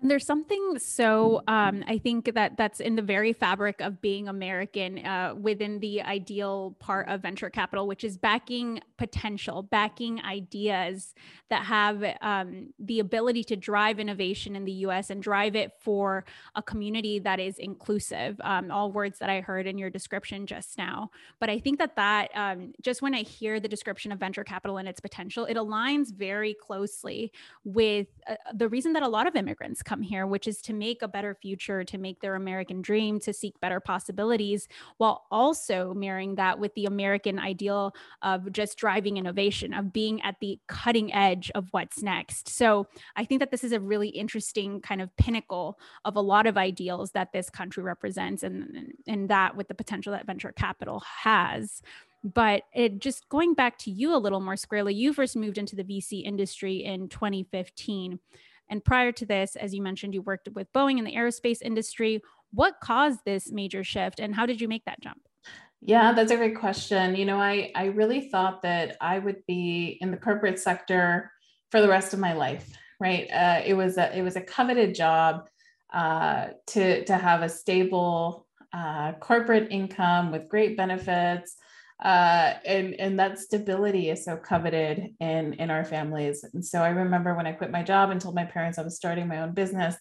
And 0.00 0.10
there's 0.10 0.26
something 0.26 0.78
so 0.78 1.42
um, 1.48 1.82
I 1.86 1.98
think 1.98 2.34
that 2.34 2.56
that's 2.56 2.80
in 2.80 2.96
the 2.96 3.02
very 3.02 3.32
fabric 3.32 3.80
of 3.80 4.02
being 4.02 4.28
American 4.28 5.04
uh, 5.04 5.34
within 5.34 5.80
the 5.80 6.02
ideal 6.02 6.76
part 6.78 7.08
of 7.08 7.22
venture 7.22 7.48
capital, 7.48 7.86
which 7.86 8.04
is 8.04 8.18
backing 8.18 8.80
potential, 8.98 9.62
backing 9.62 10.20
ideas 10.22 11.14
that 11.48 11.64
have 11.64 12.04
um, 12.20 12.74
the 12.78 13.00
ability 13.00 13.42
to 13.44 13.56
drive 13.56 13.98
innovation 13.98 14.54
in 14.54 14.64
the 14.64 14.72
U.S. 14.72 15.08
and 15.08 15.22
drive 15.22 15.56
it 15.56 15.72
for 15.80 16.24
a 16.54 16.62
community 16.62 17.18
that 17.20 17.40
is 17.40 17.58
inclusive. 17.58 18.38
Um, 18.44 18.70
all 18.70 18.92
words 18.92 19.18
that 19.20 19.30
I 19.30 19.40
heard 19.40 19.66
in 19.66 19.78
your 19.78 19.90
description 19.90 20.46
just 20.46 20.76
now. 20.76 21.10
But 21.40 21.48
I 21.48 21.58
think 21.58 21.78
that 21.78 21.96
that 21.96 22.30
um, 22.34 22.72
just 22.82 23.00
when 23.00 23.14
I 23.14 23.22
hear 23.22 23.60
the 23.60 23.68
description 23.68 24.12
of 24.12 24.18
venture 24.18 24.44
capital 24.44 24.76
and 24.76 24.88
its 24.88 25.00
potential, 25.00 25.46
it 25.46 25.56
aligns 25.56 26.12
very 26.12 26.54
closely 26.54 27.32
with 27.64 28.08
uh, 28.28 28.34
the 28.54 28.68
reason 28.68 28.92
that 28.92 29.02
a 29.02 29.08
lot 29.08 29.26
of 29.26 29.36
immigrants 29.36 29.82
come 29.86 30.02
here, 30.02 30.26
which 30.26 30.46
is 30.46 30.60
to 30.62 30.74
make 30.74 31.00
a 31.00 31.08
better 31.08 31.34
future, 31.34 31.84
to 31.84 31.96
make 31.96 32.20
their 32.20 32.34
American 32.34 32.82
dream, 32.82 33.18
to 33.20 33.32
seek 33.32 33.58
better 33.60 33.80
possibilities, 33.80 34.68
while 34.98 35.24
also 35.30 35.94
mirroring 35.94 36.34
that 36.34 36.58
with 36.58 36.74
the 36.74 36.84
American 36.84 37.38
ideal 37.38 37.94
of 38.20 38.52
just 38.52 38.76
driving 38.76 39.16
innovation, 39.16 39.72
of 39.72 39.92
being 39.92 40.20
at 40.22 40.38
the 40.40 40.58
cutting 40.66 41.14
edge 41.14 41.50
of 41.54 41.68
what's 41.70 42.02
next. 42.02 42.48
So 42.48 42.88
I 43.14 43.24
think 43.24 43.38
that 43.38 43.50
this 43.50 43.64
is 43.64 43.72
a 43.72 43.80
really 43.80 44.08
interesting 44.08 44.80
kind 44.80 45.00
of 45.00 45.16
pinnacle 45.16 45.78
of 46.04 46.16
a 46.16 46.20
lot 46.20 46.46
of 46.46 46.58
ideals 46.58 47.12
that 47.12 47.32
this 47.32 47.48
country 47.48 47.82
represents, 47.82 48.42
and, 48.42 48.92
and 49.06 49.30
that 49.30 49.56
with 49.56 49.68
the 49.68 49.74
potential 49.74 50.12
that 50.12 50.26
venture 50.26 50.52
capital 50.52 51.02
has. 51.22 51.80
But 52.24 52.64
it 52.74 52.98
just 52.98 53.28
going 53.28 53.54
back 53.54 53.78
to 53.78 53.90
you 53.90 54.14
a 54.14 54.18
little 54.18 54.40
more 54.40 54.56
squarely, 54.56 54.94
you 54.94 55.12
first 55.12 55.36
moved 55.36 55.58
into 55.58 55.76
the 55.76 55.84
VC 55.84 56.24
industry 56.24 56.84
in 56.84 57.08
2015. 57.08 58.18
And 58.68 58.84
prior 58.84 59.12
to 59.12 59.26
this, 59.26 59.56
as 59.56 59.74
you 59.74 59.82
mentioned, 59.82 60.14
you 60.14 60.22
worked 60.22 60.48
with 60.54 60.72
Boeing 60.72 60.98
in 60.98 61.04
the 61.04 61.14
aerospace 61.14 61.62
industry. 61.62 62.22
What 62.52 62.80
caused 62.82 63.20
this 63.24 63.50
major 63.50 63.84
shift 63.84 64.20
and 64.20 64.34
how 64.34 64.46
did 64.46 64.60
you 64.60 64.68
make 64.68 64.84
that 64.86 65.00
jump? 65.00 65.20
Yeah, 65.80 66.12
that's 66.12 66.32
a 66.32 66.36
great 66.36 66.58
question. 66.58 67.14
You 67.14 67.26
know, 67.26 67.38
I, 67.38 67.70
I 67.74 67.86
really 67.86 68.28
thought 68.28 68.62
that 68.62 68.96
I 69.00 69.18
would 69.18 69.44
be 69.46 69.98
in 70.00 70.10
the 70.10 70.16
corporate 70.16 70.58
sector 70.58 71.30
for 71.70 71.80
the 71.80 71.88
rest 71.88 72.12
of 72.12 72.18
my 72.18 72.32
life, 72.32 72.68
right? 72.98 73.28
Uh, 73.30 73.62
it 73.64 73.74
was 73.74 73.98
a 73.98 74.16
it 74.16 74.22
was 74.22 74.36
a 74.36 74.40
coveted 74.40 74.94
job 74.94 75.48
uh, 75.92 76.48
to 76.68 77.04
to 77.04 77.16
have 77.16 77.42
a 77.42 77.48
stable 77.48 78.46
uh, 78.72 79.12
corporate 79.20 79.68
income 79.70 80.32
with 80.32 80.48
great 80.48 80.76
benefits, 80.76 81.56
uh, 82.02 82.54
and 82.66 82.94
and 82.94 83.18
that 83.18 83.38
stability 83.38 84.10
is 84.10 84.24
so 84.24 84.36
coveted 84.36 85.14
in 85.18 85.54
in 85.54 85.70
our 85.70 85.84
families. 85.84 86.44
And 86.44 86.64
so 86.64 86.82
I 86.82 86.90
remember 86.90 87.34
when 87.34 87.46
I 87.46 87.52
quit 87.52 87.70
my 87.70 87.82
job 87.82 88.10
and 88.10 88.20
told 88.20 88.34
my 88.34 88.44
parents 88.44 88.78
I 88.78 88.82
was 88.82 88.96
starting 88.96 89.28
my 89.28 89.40
own 89.40 89.52
business, 89.52 89.96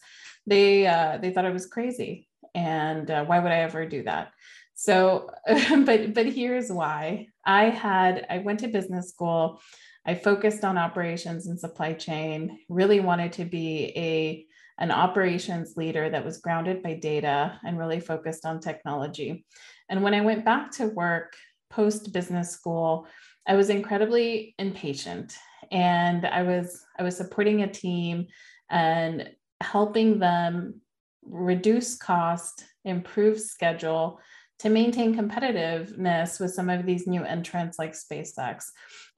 they 0.46 0.88
uh, 0.88 1.18
they 1.22 1.32
thought 1.32 1.46
I 1.46 1.52
was 1.52 1.68
crazy, 1.68 2.28
and 2.54 3.10
uh, 3.10 3.24
why 3.25 3.40
would 3.40 3.52
I 3.52 3.60
ever 3.60 3.86
do 3.86 4.04
that? 4.04 4.32
So, 4.74 5.30
but 5.48 6.14
but 6.14 6.25
here's 6.25 6.72
why. 6.72 7.28
I 7.46 7.66
had 7.70 8.25
I 8.30 8.40
went 8.40 8.60
to 8.62 8.68
business 8.68 9.10
school. 9.10 9.62
I 10.06 10.16
focused 10.16 10.64
on 10.64 10.78
operations 10.78 11.48
and 11.48 11.60
supply 11.60 11.94
chain. 11.94 12.60
Really 12.70 13.00
wanted 13.00 13.34
to 13.34 13.46
be 13.46 13.94
a 13.96 14.46
an 14.78 14.92
operations 14.92 15.78
leader 15.78 16.10
that 16.10 16.25
was 16.25 16.40
grounded 16.40 16.84
by 16.84 16.96
data 16.96 17.58
and 17.64 17.78
really 17.78 18.02
focused 18.02 18.46
on 18.46 18.60
technology. 18.60 19.46
And 19.88 20.04
when 20.04 20.14
I 20.14 20.20
went 20.22 20.44
back 20.44 20.72
to 20.72 20.88
work 20.88 21.34
post 21.75 22.13
business 22.13 22.51
school, 22.51 23.08
I 23.48 23.55
was 23.55 23.70
incredibly 23.70 24.55
impatient. 24.58 25.38
And 25.72 26.25
I 26.25 26.44
was 26.44 26.84
I 26.98 27.03
was 27.03 27.17
supporting 27.17 27.62
a 27.62 27.72
team 27.72 28.27
and 28.70 29.29
helping 29.62 30.20
them 30.20 30.82
reduce 31.24 31.98
cost, 31.98 32.65
improve 32.84 33.39
schedule, 33.39 34.20
to 34.60 34.70
maintain 34.70 35.16
competitiveness 35.16 36.40
with 36.40 36.54
some 36.54 36.70
of 36.70 36.86
these 36.86 37.08
new 37.08 37.24
entrants 37.24 37.78
like 37.78 37.94
SpaceX. 37.94 38.66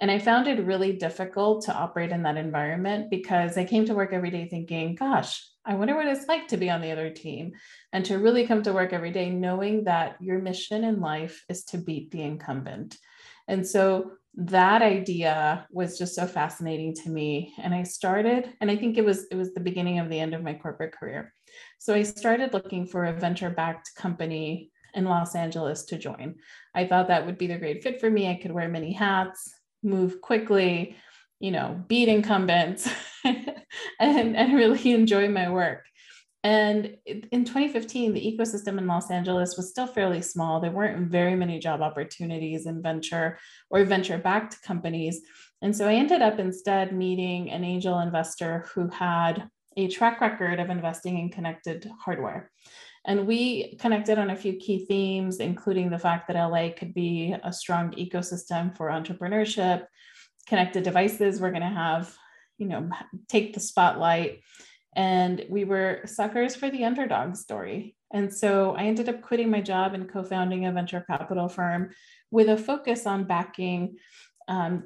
And 0.01 0.09
I 0.09 0.19
found 0.19 0.47
it 0.47 0.65
really 0.65 0.93
difficult 0.93 1.65
to 1.65 1.73
operate 1.73 2.11
in 2.11 2.23
that 2.23 2.37
environment 2.37 3.09
because 3.09 3.57
I 3.57 3.65
came 3.65 3.85
to 3.85 3.95
work 3.95 4.13
every 4.13 4.31
day 4.31 4.47
thinking, 4.47 4.95
gosh, 4.95 5.43
I 5.65 5.75
wonder 5.75 5.95
what 5.95 6.07
it's 6.07 6.27
like 6.27 6.47
to 6.47 6.57
be 6.57 6.69
on 6.69 6.81
the 6.81 6.91
other 6.91 7.09
team 7.09 7.51
and 7.91 8.05
to 8.05 8.19
really 8.19 8.47
come 8.47 8.63
to 8.63 8.73
work 8.73 8.93
every 8.93 9.11
day 9.11 9.29
knowing 9.29 9.83
that 9.83 10.15
your 10.21 10.39
mission 10.39 10.83
in 10.83 11.01
life 11.01 11.43
is 11.49 11.65
to 11.65 11.77
beat 11.77 12.09
the 12.11 12.21
incumbent. 12.21 12.97
And 13.47 13.67
so 13.67 14.13
that 14.35 14.81
idea 14.81 15.67
was 15.71 15.97
just 15.97 16.15
so 16.15 16.27
fascinating 16.27 16.93
to 16.93 17.09
me 17.09 17.53
and 17.57 17.73
I 17.73 17.83
started 17.83 18.53
and 18.61 18.69
I 18.69 18.77
think 18.77 18.97
it 18.97 19.03
was 19.03 19.25
it 19.31 19.35
was 19.35 19.53
the 19.53 19.59
beginning 19.59 19.97
of 19.97 20.09
the 20.09 20.19
end 20.19 20.35
of 20.35 20.43
my 20.43 20.53
corporate 20.53 20.93
career. 20.93 21.33
So 21.79 21.95
I 21.95 22.03
started 22.03 22.53
looking 22.53 22.85
for 22.85 23.05
a 23.05 23.13
venture 23.13 23.49
backed 23.49 23.95
company 23.95 24.71
in 24.97 25.05
Los 25.05 25.35
Angeles 25.35 25.85
to 25.85 25.97
join. 25.97 26.35
I 26.75 26.85
thought 26.85 27.07
that 27.07 27.25
would 27.25 27.37
be 27.37 27.47
the 27.47 27.57
great 27.57 27.83
fit 27.83 28.01
for 28.01 28.09
me. 28.09 28.29
I 28.29 28.35
could 28.35 28.51
wear 28.51 28.67
many 28.67 28.91
hats, 28.91 29.53
move 29.83 30.19
quickly, 30.21 30.97
you 31.39 31.51
know, 31.51 31.81
beat 31.87 32.09
incumbents 32.09 32.89
and, 33.23 34.35
and 34.35 34.55
really 34.55 34.91
enjoy 34.93 35.29
my 35.29 35.49
work. 35.49 35.85
And 36.43 36.97
in 37.05 37.45
2015, 37.45 38.13
the 38.13 38.21
ecosystem 38.21 38.77
in 38.77 38.87
Los 38.87 39.11
Angeles 39.11 39.57
was 39.57 39.69
still 39.69 39.87
fairly 39.87 40.21
small. 40.21 40.59
There 40.59 40.71
weren't 40.71 41.09
very 41.09 41.35
many 41.35 41.59
job 41.59 41.81
opportunities 41.81 42.65
in 42.65 42.81
venture 42.81 43.37
or 43.69 43.83
venture 43.83 44.17
backed 44.17 44.61
companies. 44.61 45.21
And 45.61 45.75
so 45.75 45.87
I 45.87 45.95
ended 45.95 46.21
up 46.21 46.39
instead 46.39 46.93
meeting 46.93 47.49
an 47.49 47.63
angel 47.63 47.99
investor 47.99 48.65
who 48.73 48.87
had 48.87 49.49
a 49.75 49.87
track 49.87 50.21
record 50.21 50.59
of 50.59 50.69
investing 50.69 51.19
in 51.19 51.29
connected 51.29 51.89
hardware. 51.99 52.51
And 53.07 53.25
we 53.25 53.77
connected 53.77 54.19
on 54.19 54.29
a 54.29 54.35
few 54.35 54.53
key 54.57 54.85
themes, 54.85 55.39
including 55.39 55.89
the 55.89 55.97
fact 55.97 56.27
that 56.27 56.35
LA 56.35 56.69
could 56.77 56.93
be 56.93 57.33
a 57.41 57.53
strong 57.53 57.91
ecosystem 57.91 58.75
for 58.75 58.89
entrepreneurship, 58.89 59.85
connected 60.45 60.83
devices 60.83 61.39
we're 61.39 61.51
going 61.51 61.61
to 61.61 61.69
have, 61.69 62.13
you 62.57 62.67
know, 62.67 62.89
take 63.29 63.53
the 63.53 63.61
spotlight. 63.61 64.41
And 64.93 65.45
we 65.49 65.63
were 65.63 66.01
suckers 66.05 66.53
for 66.53 66.69
the 66.69 66.83
underdog 66.83 67.37
story. 67.37 67.95
And 68.11 68.33
so 68.33 68.75
I 68.75 68.83
ended 68.83 69.07
up 69.07 69.21
quitting 69.21 69.49
my 69.49 69.61
job 69.61 69.93
and 69.93 70.11
co 70.11 70.23
founding 70.23 70.65
a 70.65 70.71
venture 70.73 71.05
capital 71.09 71.47
firm 71.47 71.91
with 72.29 72.49
a 72.49 72.57
focus 72.57 73.05
on 73.05 73.23
backing. 73.23 73.97
Um, 74.49 74.85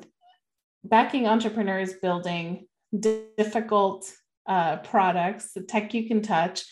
backing 0.83 1.27
entrepreneurs 1.27 1.93
building 1.93 2.67
difficult 2.99 4.11
uh, 4.47 4.77
products, 4.77 5.53
the 5.53 5.61
tech 5.61 5.93
you 5.93 6.07
can 6.07 6.21
touch 6.21 6.65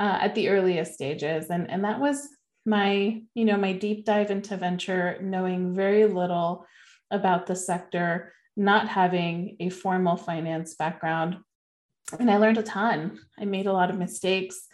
uh, 0.00 0.18
at 0.22 0.34
the 0.34 0.48
earliest 0.48 0.94
stages. 0.94 1.50
And, 1.50 1.70
and 1.70 1.84
that 1.84 2.00
was 2.00 2.26
my, 2.64 3.22
you 3.34 3.44
know, 3.44 3.58
my 3.58 3.74
deep 3.74 4.06
dive 4.06 4.30
into 4.30 4.56
venture, 4.56 5.18
knowing 5.20 5.74
very 5.74 6.06
little 6.06 6.66
about 7.10 7.46
the 7.46 7.54
sector, 7.54 8.32
not 8.56 8.88
having 8.88 9.56
a 9.60 9.68
formal 9.68 10.16
finance 10.16 10.74
background. 10.74 11.36
And 12.18 12.30
I 12.30 12.38
learned 12.38 12.58
a 12.58 12.62
ton. 12.62 13.18
I 13.38 13.44
made 13.44 13.66
a 13.66 13.72
lot 13.72 13.90
of 13.90 13.98
mistakes, 13.98 14.66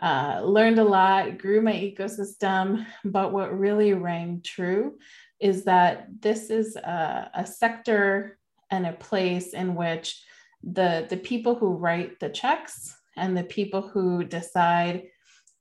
uh, 0.00 0.40
learned 0.44 0.80
a 0.80 0.84
lot, 0.84 1.38
grew 1.38 1.62
my 1.62 1.72
ecosystem. 1.72 2.84
But 3.04 3.32
what 3.32 3.56
really 3.56 3.92
rang 3.92 4.42
true 4.44 4.98
is 5.38 5.64
that 5.64 6.08
this 6.20 6.50
is 6.50 6.74
a, 6.74 7.30
a 7.34 7.46
sector 7.46 8.36
and 8.70 8.86
a 8.86 8.92
place 8.92 9.54
in 9.54 9.76
which 9.76 10.24
the 10.64 11.06
the 11.10 11.16
people 11.16 11.56
who 11.56 11.74
write 11.74 12.20
the 12.20 12.28
checks 12.28 12.96
and 13.16 13.36
the 13.36 13.44
people 13.44 13.82
who 13.82 14.24
decide 14.24 15.04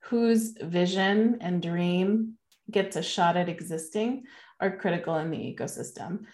whose 0.04 0.54
vision 0.62 1.38
and 1.42 1.62
dream 1.62 2.38
gets 2.70 2.96
a 2.96 3.04
shot 3.04 3.38
at 3.38 3.50
existing 3.50 4.24
are 4.60 4.78
critical 4.78 5.18
in 5.18 5.30
the 5.30 5.38
ecosystem. 5.38 6.26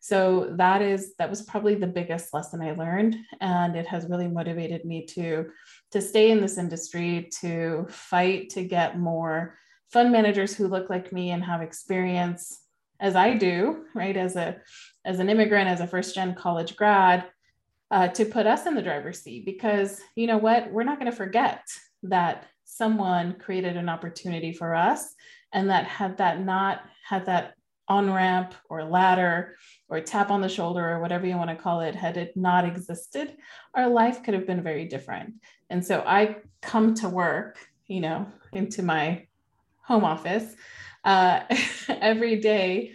So 0.00 0.52
that 0.56 0.82
is 0.82 1.14
that 1.18 1.30
was 1.30 1.42
probably 1.42 1.76
the 1.76 1.86
biggest 1.86 2.34
lesson 2.34 2.60
i 2.60 2.72
learned 2.72 3.16
and 3.40 3.76
it 3.76 3.86
has 3.86 4.08
really 4.10 4.26
motivated 4.26 4.84
me 4.84 5.06
to 5.06 5.46
to 5.92 6.00
stay 6.00 6.32
in 6.32 6.40
this 6.40 6.58
industry 6.58 7.30
to 7.40 7.86
fight 7.88 8.50
to 8.50 8.64
get 8.64 8.98
more 8.98 9.56
fund 9.92 10.10
managers 10.10 10.56
who 10.56 10.66
look 10.66 10.90
like 10.90 11.12
me 11.12 11.30
and 11.30 11.44
have 11.44 11.62
experience 11.62 12.62
as 12.98 13.14
i 13.14 13.32
do 13.32 13.84
right 13.94 14.16
as 14.16 14.34
a 14.34 14.56
as 15.04 15.20
an 15.20 15.30
immigrant 15.30 15.68
as 15.68 15.80
a 15.80 15.86
first 15.86 16.16
gen 16.16 16.34
college 16.34 16.74
grad 16.74 17.24
uh, 17.92 18.08
to 18.08 18.24
put 18.24 18.46
us 18.46 18.66
in 18.66 18.74
the 18.74 18.82
driver's 18.82 19.20
seat 19.20 19.44
because 19.44 20.00
you 20.16 20.26
know 20.26 20.38
what 20.38 20.72
we're 20.72 20.82
not 20.82 20.98
going 20.98 21.10
to 21.10 21.16
forget 21.16 21.62
that 22.02 22.46
someone 22.64 23.34
created 23.38 23.76
an 23.76 23.88
opportunity 23.88 24.52
for 24.52 24.74
us 24.74 25.14
and 25.52 25.68
that 25.68 25.84
had 25.84 26.16
that 26.16 26.40
not 26.40 26.80
had 27.06 27.26
that 27.26 27.54
on 27.88 28.10
ramp 28.10 28.54
or 28.70 28.82
ladder 28.82 29.56
or 29.88 30.00
tap 30.00 30.30
on 30.30 30.40
the 30.40 30.48
shoulder 30.48 30.88
or 30.88 31.00
whatever 31.00 31.26
you 31.26 31.36
want 31.36 31.50
to 31.50 31.56
call 31.56 31.82
it 31.82 31.94
had 31.94 32.16
it 32.16 32.34
not 32.34 32.64
existed 32.64 33.36
our 33.74 33.88
life 33.88 34.22
could 34.22 34.34
have 34.34 34.46
been 34.46 34.62
very 34.62 34.86
different. 34.86 35.34
And 35.68 35.84
so 35.84 36.02
i 36.06 36.36
come 36.62 36.94
to 36.94 37.08
work 37.08 37.58
you 37.86 38.00
know 38.00 38.26
into 38.54 38.82
my 38.82 39.26
home 39.84 40.04
office 40.04 40.56
uh, 41.04 41.40
every 41.88 42.40
day 42.40 42.94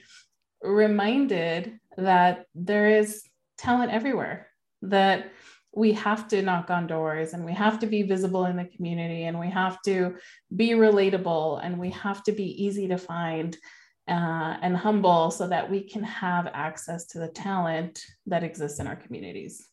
reminded 0.63 1.77
that 1.98 2.46
there 2.56 2.89
is 2.89 3.24
talent 3.58 3.92
everywhere 3.92 4.48
that 4.81 5.31
we 5.74 5.93
have 5.93 6.27
to 6.27 6.41
knock 6.41 6.69
on 6.69 6.88
doors 6.88 7.34
and 7.34 7.46
we 7.46 7.53
have 7.53 7.79
to 7.79 7.88
be 7.88 8.01
visible 8.01 8.46
in 8.46 8.57
the 8.57 8.65
community 8.65 9.25
and 9.25 9.39
we 9.39 9.50
have 9.50 9.81
to 9.84 10.15
be 10.55 10.72
relatable 10.72 11.60
and 11.63 11.77
we 11.77 11.91
have 11.91 12.24
to 12.24 12.31
be 12.31 12.63
easy 12.63 12.88
to 12.88 12.98
find 12.98 13.57
uh, 14.07 14.57
and 14.62 14.75
humble 14.75 15.29
so 15.29 15.48
that 15.48 15.69
we 15.69 15.81
can 15.81 16.03
have 16.03 16.48
access 16.53 17.05
to 17.07 17.19
the 17.19 17.27
talent 17.27 18.01
that 18.25 18.43
exists 18.43 18.79
in 18.79 18.88
our 18.88 18.96
communities. 18.96 19.67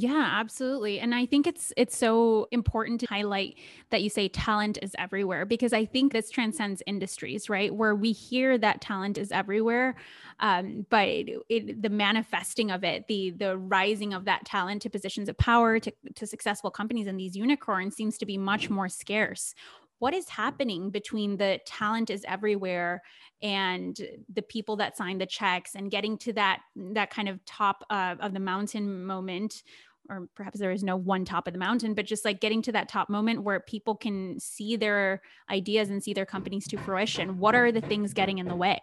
Yeah, 0.00 0.28
absolutely. 0.38 1.00
And 1.00 1.12
I 1.12 1.26
think 1.26 1.48
it's 1.48 1.72
it's 1.76 1.98
so 1.98 2.46
important 2.52 3.00
to 3.00 3.06
highlight 3.06 3.56
that 3.90 4.00
you 4.00 4.08
say 4.10 4.28
talent 4.28 4.78
is 4.80 4.94
everywhere 4.96 5.44
because 5.44 5.72
I 5.72 5.86
think 5.86 6.12
this 6.12 6.30
transcends 6.30 6.84
industries, 6.86 7.48
right? 7.48 7.74
Where 7.74 7.96
we 7.96 8.12
hear 8.12 8.56
that 8.58 8.80
talent 8.80 9.18
is 9.18 9.32
everywhere, 9.32 9.96
um, 10.38 10.86
but 10.88 11.08
it, 11.08 11.38
it, 11.48 11.82
the 11.82 11.88
manifesting 11.88 12.70
of 12.70 12.84
it, 12.84 13.08
the 13.08 13.30
the 13.30 13.58
rising 13.58 14.14
of 14.14 14.24
that 14.26 14.44
talent 14.44 14.82
to 14.82 14.90
positions 14.90 15.28
of 15.28 15.36
power, 15.36 15.80
to, 15.80 15.92
to 16.14 16.26
successful 16.28 16.70
companies 16.70 17.08
and 17.08 17.18
these 17.18 17.34
unicorns 17.34 17.96
seems 17.96 18.18
to 18.18 18.26
be 18.26 18.38
much 18.38 18.70
more 18.70 18.88
scarce. 18.88 19.52
What 19.98 20.14
is 20.14 20.28
happening 20.28 20.90
between 20.90 21.38
the 21.38 21.58
talent 21.66 22.08
is 22.08 22.24
everywhere 22.28 23.02
and 23.42 23.98
the 24.32 24.42
people 24.42 24.76
that 24.76 24.96
sign 24.96 25.18
the 25.18 25.26
checks 25.26 25.74
and 25.74 25.90
getting 25.90 26.16
to 26.18 26.32
that 26.34 26.60
that 26.76 27.10
kind 27.10 27.28
of 27.28 27.44
top 27.44 27.84
uh, 27.90 28.14
of 28.20 28.32
the 28.32 28.38
mountain 28.40 29.04
moment 29.04 29.64
or 30.08 30.28
perhaps 30.34 30.58
there 30.58 30.70
is 30.70 30.82
no 30.82 30.96
one 30.96 31.24
top 31.24 31.46
of 31.46 31.52
the 31.52 31.58
mountain 31.58 31.94
but 31.94 32.06
just 32.06 32.24
like 32.24 32.40
getting 32.40 32.62
to 32.62 32.72
that 32.72 32.88
top 32.88 33.08
moment 33.08 33.42
where 33.42 33.60
people 33.60 33.94
can 33.94 34.38
see 34.40 34.76
their 34.76 35.20
ideas 35.50 35.90
and 35.90 36.02
see 36.02 36.12
their 36.12 36.26
companies 36.26 36.66
to 36.66 36.76
fruition 36.78 37.38
what 37.38 37.54
are 37.54 37.70
the 37.72 37.80
things 37.80 38.12
getting 38.12 38.38
in 38.38 38.46
the 38.46 38.56
way? 38.56 38.80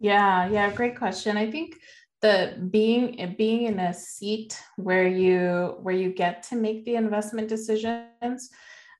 Yeah 0.00 0.48
yeah 0.48 0.70
great 0.72 0.96
question. 0.96 1.36
I 1.36 1.50
think 1.50 1.76
the 2.20 2.68
being 2.70 3.34
being 3.38 3.62
in 3.62 3.78
a 3.78 3.94
seat 3.94 4.58
where 4.76 5.06
you 5.06 5.76
where 5.82 5.94
you 5.94 6.12
get 6.12 6.42
to 6.44 6.56
make 6.56 6.84
the 6.84 6.96
investment 6.96 7.48
decisions 7.48 8.50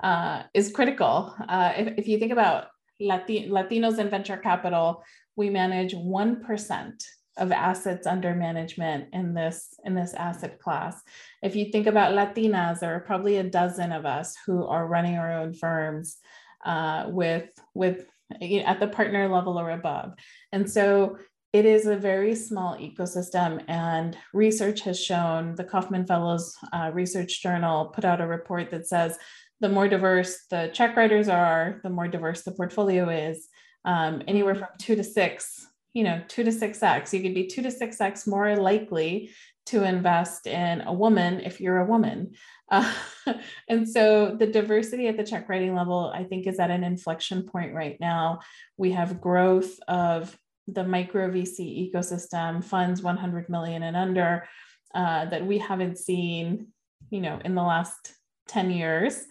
uh, 0.03 0.45
is 0.55 0.71
critical. 0.71 1.35
Uh, 1.49 1.73
if, 1.77 1.99
if 1.99 2.09
you 2.09 2.19
think 2.19 2.33
about 2.33 2.67
Lati- 3.03 3.49
Latinos 3.49 3.99
in 3.99 4.09
venture 4.09 4.37
capital, 4.37 5.03
we 5.37 5.51
manage 5.51 5.95
1% 5.95 7.05
of 7.39 7.53
assets 7.53 8.07
under 8.07 8.35
management 8.35 9.09
in 9.13 9.35
this 9.35 9.75
in 9.85 9.95
this 9.95 10.15
asset 10.15 10.59
class. 10.59 11.03
If 11.43 11.57
you 11.57 11.71
think 11.71 11.87
about 11.87 12.13
Latinas, 12.13 12.81
there 12.81 12.95
are 12.95 13.01
probably 13.01 13.37
a 13.37 13.45
dozen 13.45 13.93
of 13.93 14.05
us 14.05 14.37
who 14.47 14.67
are 14.67 14.87
running 14.87 15.17
our 15.17 15.33
own 15.33 15.55
firms 15.55 16.19
uh, 16.65 17.07
with 17.09 17.51
with 17.75 18.07
at 18.41 18.81
the 18.81 18.89
partner 18.89 19.29
level 19.29 19.59
or 19.59 19.71
above, 19.71 20.13
and 20.53 20.71
so 20.71 21.17
it 21.53 21.65
is 21.65 21.87
a 21.87 21.97
very 21.97 22.35
small 22.35 22.77
ecosystem. 22.77 23.65
And 23.69 24.17
research 24.35 24.83
has 24.83 25.03
shown 25.03 25.55
the 25.55 25.65
Kauffman 25.65 26.07
Fellows 26.07 26.55
uh, 26.73 26.91
Research 26.93 27.43
Journal 27.43 27.87
put 27.87 28.05
out 28.05 28.21
a 28.21 28.27
report 28.27 28.71
that 28.71 28.87
says 28.87 29.17
the 29.61 29.69
more 29.69 29.89
diverse 29.89 30.45
the 30.51 30.71
check 30.73 30.97
writers 30.97 31.29
are, 31.29 31.81
the 31.83 31.91
more 31.91 32.09
diverse 32.09 32.43
the 32.43 32.53
portfolio 32.53 33.09
is. 33.09 33.49
Um, 33.85 34.23
anywhere 34.29 34.55
from 34.55 34.69
two 34.79 34.97
to 34.97 35.05
six, 35.05 35.67
you 35.99 36.05
know, 36.05 36.23
two 36.29 36.45
to 36.45 36.53
six 36.53 36.81
X. 36.81 37.13
You 37.13 37.21
could 37.21 37.35
be 37.35 37.49
two 37.49 37.61
to 37.61 37.73
six 37.73 38.01
X 38.01 38.25
more 38.25 38.55
likely 38.55 39.33
to 39.67 39.83
invest 39.83 40.47
in 40.47 40.81
a 40.83 40.93
woman 40.93 41.41
if 41.41 41.61
you're 41.61 41.81
a 41.81 41.87
woman. 41.87 42.35
Uh, 42.71 42.95
and 43.69 43.89
so 43.89 44.37
the 44.39 44.47
diversity 44.47 45.09
at 45.09 45.17
the 45.17 45.25
check 45.25 45.49
writing 45.49 45.75
level, 45.75 46.13
I 46.15 46.23
think, 46.23 46.47
is 46.47 46.61
at 46.61 46.71
an 46.71 46.85
inflection 46.85 47.43
point 47.43 47.75
right 47.75 47.97
now. 47.99 48.39
We 48.77 48.93
have 48.93 49.21
growth 49.21 49.77
of 49.89 50.39
the 50.69 50.85
micro 50.85 51.29
VC 51.33 51.91
ecosystem, 51.93 52.63
funds 52.63 53.03
100 53.03 53.49
million 53.49 53.83
and 53.83 53.97
under, 53.97 54.47
uh, 54.95 55.25
that 55.25 55.45
we 55.45 55.59
haven't 55.59 55.99
seen, 55.99 56.69
you 57.11 57.21
know, 57.21 57.41
in 57.45 57.57
the 57.57 57.63
last 57.63 58.13
10 58.47 58.71
years 58.71 59.25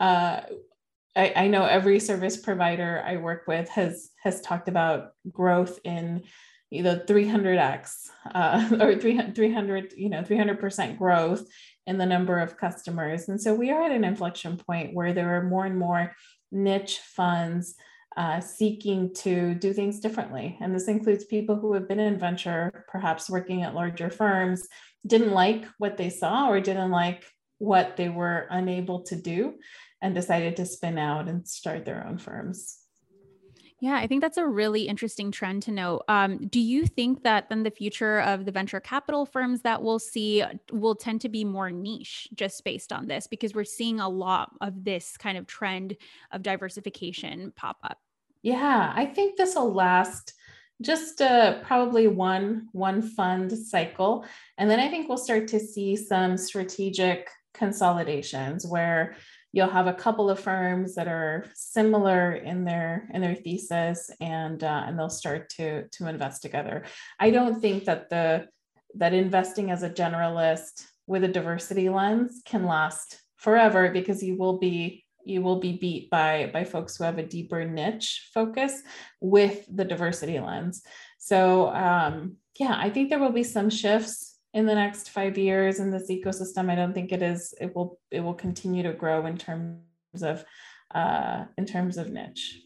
uh, 0.00 0.42
I, 1.14 1.32
I 1.36 1.48
know 1.48 1.64
every 1.64 2.00
service 2.00 2.36
provider 2.36 3.02
I 3.04 3.16
work 3.16 3.44
with 3.46 3.68
has 3.70 4.10
has 4.22 4.40
talked 4.40 4.68
about 4.68 5.12
growth 5.30 5.78
in 5.84 6.22
either 6.70 7.04
300x 7.06 8.08
uh, 8.34 8.68
or 8.80 8.96
300, 8.96 9.34
300 9.34 9.94
you 9.96 10.08
know 10.08 10.22
300% 10.22 10.98
growth 10.98 11.46
in 11.86 11.98
the 11.98 12.06
number 12.06 12.38
of 12.38 12.56
customers. 12.56 13.28
And 13.28 13.40
so 13.40 13.54
we 13.54 13.70
are 13.70 13.82
at 13.82 13.92
an 13.92 14.04
inflection 14.04 14.56
point 14.56 14.94
where 14.94 15.12
there 15.12 15.36
are 15.36 15.42
more 15.42 15.66
and 15.66 15.78
more 15.78 16.12
niche 16.50 16.98
funds 16.98 17.74
uh, 18.16 18.40
seeking 18.40 19.12
to 19.14 19.54
do 19.54 19.72
things 19.72 19.98
differently. 19.98 20.56
And 20.60 20.74
this 20.74 20.88
includes 20.88 21.24
people 21.24 21.56
who 21.56 21.72
have 21.74 21.88
been 21.88 21.98
in 21.98 22.18
venture 22.18 22.84
perhaps 22.88 23.30
working 23.30 23.62
at 23.62 23.74
larger 23.74 24.10
firms 24.10 24.68
didn't 25.06 25.32
like 25.32 25.64
what 25.78 25.96
they 25.96 26.10
saw 26.10 26.48
or 26.48 26.60
didn't 26.60 26.90
like 26.90 27.24
what 27.58 27.96
they 27.96 28.08
were 28.08 28.46
unable 28.50 29.02
to 29.02 29.16
do 29.16 29.54
and 30.02 30.14
decided 30.14 30.56
to 30.56 30.66
spin 30.66 30.98
out 30.98 31.28
and 31.28 31.48
start 31.48 31.86
their 31.86 32.06
own 32.06 32.18
firms. 32.18 32.78
Yeah, 33.82 33.96
I 33.96 34.06
think 34.06 34.20
that's 34.20 34.36
a 34.36 34.46
really 34.46 34.82
interesting 34.82 35.32
trend 35.32 35.64
to 35.64 35.72
note. 35.72 36.04
Um, 36.06 36.46
do 36.46 36.60
you 36.60 36.86
think 36.86 37.24
that 37.24 37.48
then 37.48 37.64
the 37.64 37.70
future 37.70 38.20
of 38.20 38.44
the 38.44 38.52
venture 38.52 38.78
capital 38.78 39.26
firms 39.26 39.62
that 39.62 39.82
we'll 39.82 39.98
see 39.98 40.44
will 40.70 40.94
tend 40.94 41.20
to 41.22 41.28
be 41.28 41.44
more 41.44 41.68
niche 41.68 42.28
just 42.32 42.62
based 42.62 42.92
on 42.92 43.08
this? 43.08 43.26
Because 43.26 43.54
we're 43.54 43.64
seeing 43.64 43.98
a 43.98 44.08
lot 44.08 44.52
of 44.60 44.84
this 44.84 45.16
kind 45.16 45.36
of 45.36 45.48
trend 45.48 45.96
of 46.30 46.42
diversification 46.42 47.52
pop 47.56 47.78
up. 47.82 47.98
Yeah, 48.42 48.92
I 48.94 49.06
think 49.06 49.36
this 49.36 49.56
will 49.56 49.72
last 49.72 50.34
just 50.80 51.20
uh, 51.20 51.60
probably 51.62 52.06
one 52.06 52.68
one 52.70 53.02
fund 53.02 53.50
cycle, 53.50 54.24
and 54.58 54.70
then 54.70 54.78
I 54.78 54.90
think 54.90 55.08
we'll 55.08 55.18
start 55.18 55.48
to 55.48 55.58
see 55.58 55.96
some 55.96 56.36
strategic 56.36 57.30
consolidations 57.52 58.64
where 58.64 59.16
you'll 59.52 59.68
have 59.68 59.86
a 59.86 59.94
couple 59.94 60.30
of 60.30 60.40
firms 60.40 60.94
that 60.94 61.08
are 61.08 61.44
similar 61.54 62.32
in 62.32 62.64
their 62.64 63.08
in 63.12 63.20
their 63.20 63.34
thesis 63.34 64.10
and 64.20 64.64
uh, 64.64 64.84
and 64.86 64.98
they'll 64.98 65.10
start 65.10 65.48
to 65.50 65.88
to 65.88 66.08
invest 66.08 66.42
together. 66.42 66.84
I 67.20 67.30
don't 67.30 67.60
think 67.60 67.84
that 67.84 68.10
the 68.10 68.48
that 68.96 69.12
investing 69.12 69.70
as 69.70 69.82
a 69.82 69.90
generalist 69.90 70.84
with 71.06 71.24
a 71.24 71.28
diversity 71.28 71.88
lens 71.88 72.42
can 72.44 72.66
last 72.66 73.20
forever 73.36 73.90
because 73.90 74.22
you 74.22 74.36
will 74.36 74.58
be 74.58 75.04
you 75.24 75.42
will 75.42 75.60
be 75.60 75.72
beat 75.76 76.10
by 76.10 76.50
by 76.52 76.64
folks 76.64 76.96
who 76.96 77.04
have 77.04 77.18
a 77.18 77.26
deeper 77.26 77.64
niche 77.64 78.28
focus 78.34 78.82
with 79.20 79.64
the 79.74 79.84
diversity 79.84 80.40
lens. 80.40 80.82
So 81.18 81.68
um 81.68 82.36
yeah 82.58 82.74
i 82.78 82.90
think 82.90 83.08
there 83.08 83.18
will 83.18 83.32
be 83.32 83.44
some 83.44 83.70
shifts 83.70 84.31
in 84.54 84.66
the 84.66 84.74
next 84.74 85.10
five 85.10 85.38
years 85.38 85.80
in 85.80 85.90
this 85.90 86.10
ecosystem. 86.10 86.70
I 86.70 86.74
don't 86.74 86.92
think 86.92 87.12
it 87.12 87.22
is. 87.22 87.54
It 87.60 87.74
will. 87.74 87.98
It 88.10 88.20
will 88.20 88.34
continue 88.34 88.82
to 88.82 88.92
grow 88.92 89.26
in 89.26 89.38
terms 89.38 89.80
of 90.22 90.44
uh, 90.94 91.44
in 91.56 91.66
terms 91.66 91.96
of 91.96 92.10
niche. 92.10 92.60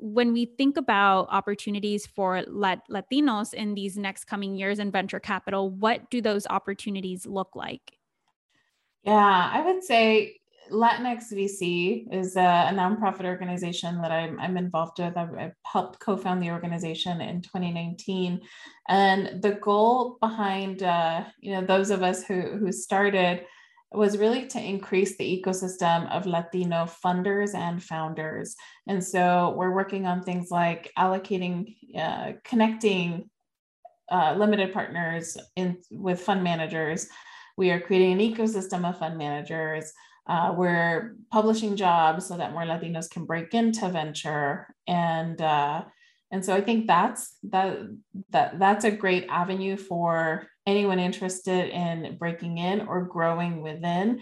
When 0.00 0.32
we 0.32 0.44
think 0.44 0.76
about 0.76 1.26
opportunities 1.30 2.06
for 2.06 2.42
Lat- 2.46 2.88
Latinos 2.88 3.52
in 3.52 3.74
these 3.74 3.98
next 3.98 4.26
coming 4.26 4.54
years 4.54 4.78
in 4.78 4.92
venture 4.92 5.18
capital, 5.18 5.70
what 5.70 6.08
do 6.08 6.22
those 6.22 6.46
opportunities 6.46 7.26
look 7.26 7.56
like? 7.56 7.98
Yeah, 9.02 9.50
I 9.52 9.62
would 9.62 9.82
say 9.82 10.37
Latinx 10.70 11.32
VC 11.32 12.12
is 12.12 12.36
a, 12.36 12.68
a 12.68 12.72
nonprofit 12.72 13.24
organization 13.24 14.00
that 14.02 14.10
I'm, 14.10 14.38
I'm 14.40 14.56
involved 14.56 14.98
with. 14.98 15.16
I've, 15.16 15.34
I've 15.34 15.54
helped 15.64 16.00
co 16.00 16.16
found 16.16 16.42
the 16.42 16.50
organization 16.50 17.20
in 17.20 17.42
2019. 17.42 18.40
And 18.88 19.42
the 19.42 19.52
goal 19.52 20.18
behind 20.20 20.82
uh, 20.82 21.24
you 21.40 21.52
know 21.52 21.64
those 21.64 21.90
of 21.90 22.02
us 22.02 22.24
who, 22.24 22.40
who 22.58 22.72
started 22.72 23.44
was 23.92 24.18
really 24.18 24.46
to 24.46 24.60
increase 24.60 25.16
the 25.16 25.42
ecosystem 25.42 26.10
of 26.10 26.26
Latino 26.26 26.86
funders 27.04 27.54
and 27.54 27.82
founders. 27.82 28.54
And 28.86 29.02
so 29.02 29.54
we're 29.56 29.74
working 29.74 30.06
on 30.06 30.22
things 30.22 30.50
like 30.50 30.92
allocating, 30.98 31.74
uh, 31.96 32.32
connecting 32.44 33.30
uh, 34.10 34.34
limited 34.36 34.72
partners 34.72 35.38
in 35.56 35.78
with 35.90 36.20
fund 36.20 36.44
managers. 36.44 37.08
We 37.56 37.70
are 37.70 37.80
creating 37.80 38.12
an 38.12 38.18
ecosystem 38.18 38.88
of 38.88 38.98
fund 38.98 39.16
managers. 39.16 39.92
Uh, 40.28 40.54
we're 40.56 41.16
publishing 41.30 41.76
jobs 41.76 42.26
so 42.26 42.36
that 42.36 42.52
more 42.52 42.62
Latinos 42.62 43.10
can 43.10 43.24
break 43.24 43.54
into 43.54 43.88
venture, 43.88 44.66
and 44.86 45.40
uh, 45.40 45.82
and 46.30 46.44
so 46.44 46.54
I 46.54 46.60
think 46.60 46.86
that's 46.86 47.36
that 47.44 47.78
that 48.30 48.58
that's 48.58 48.84
a 48.84 48.90
great 48.90 49.26
avenue 49.30 49.76
for 49.76 50.46
anyone 50.66 50.98
interested 50.98 51.70
in 51.70 52.16
breaking 52.18 52.58
in 52.58 52.82
or 52.82 53.04
growing 53.04 53.62
within 53.62 54.20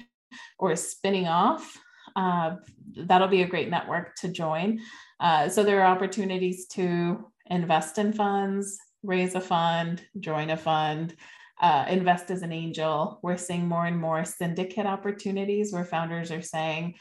or 0.59 0.77
spinning 0.77 1.27
off. 1.27 1.77
Uh, 2.15 2.57
that'll 2.97 3.29
be 3.29 3.43
a 3.43 3.49
great 3.49 3.69
network 3.69 4.15
to 4.17 4.29
join. 4.29 4.81
Uh, 5.19 5.49
so 5.49 5.65
there 5.65 5.83
are 5.83 5.95
opportunities 5.95 6.67
to 6.69 7.27
invest 7.51 7.99
in 7.99 8.13
funds, 8.13 8.79
raise 9.03 9.35
a 9.35 9.41
fund, 9.41 10.03
join 10.21 10.51
a 10.51 10.57
fund 10.57 11.17
uh, 11.61 11.87
invest 11.89 12.31
as 12.31 12.43
an 12.43 12.53
angel, 12.53 13.19
we're 13.23 13.37
seeing 13.37 13.67
more 13.67 13.87
and 13.87 13.99
more 13.99 14.25
syndicate 14.25 14.87
opportunities 14.87 15.73
where 15.73 15.85
founders 15.85 16.31
are 16.31 16.43
saying, 16.43 16.95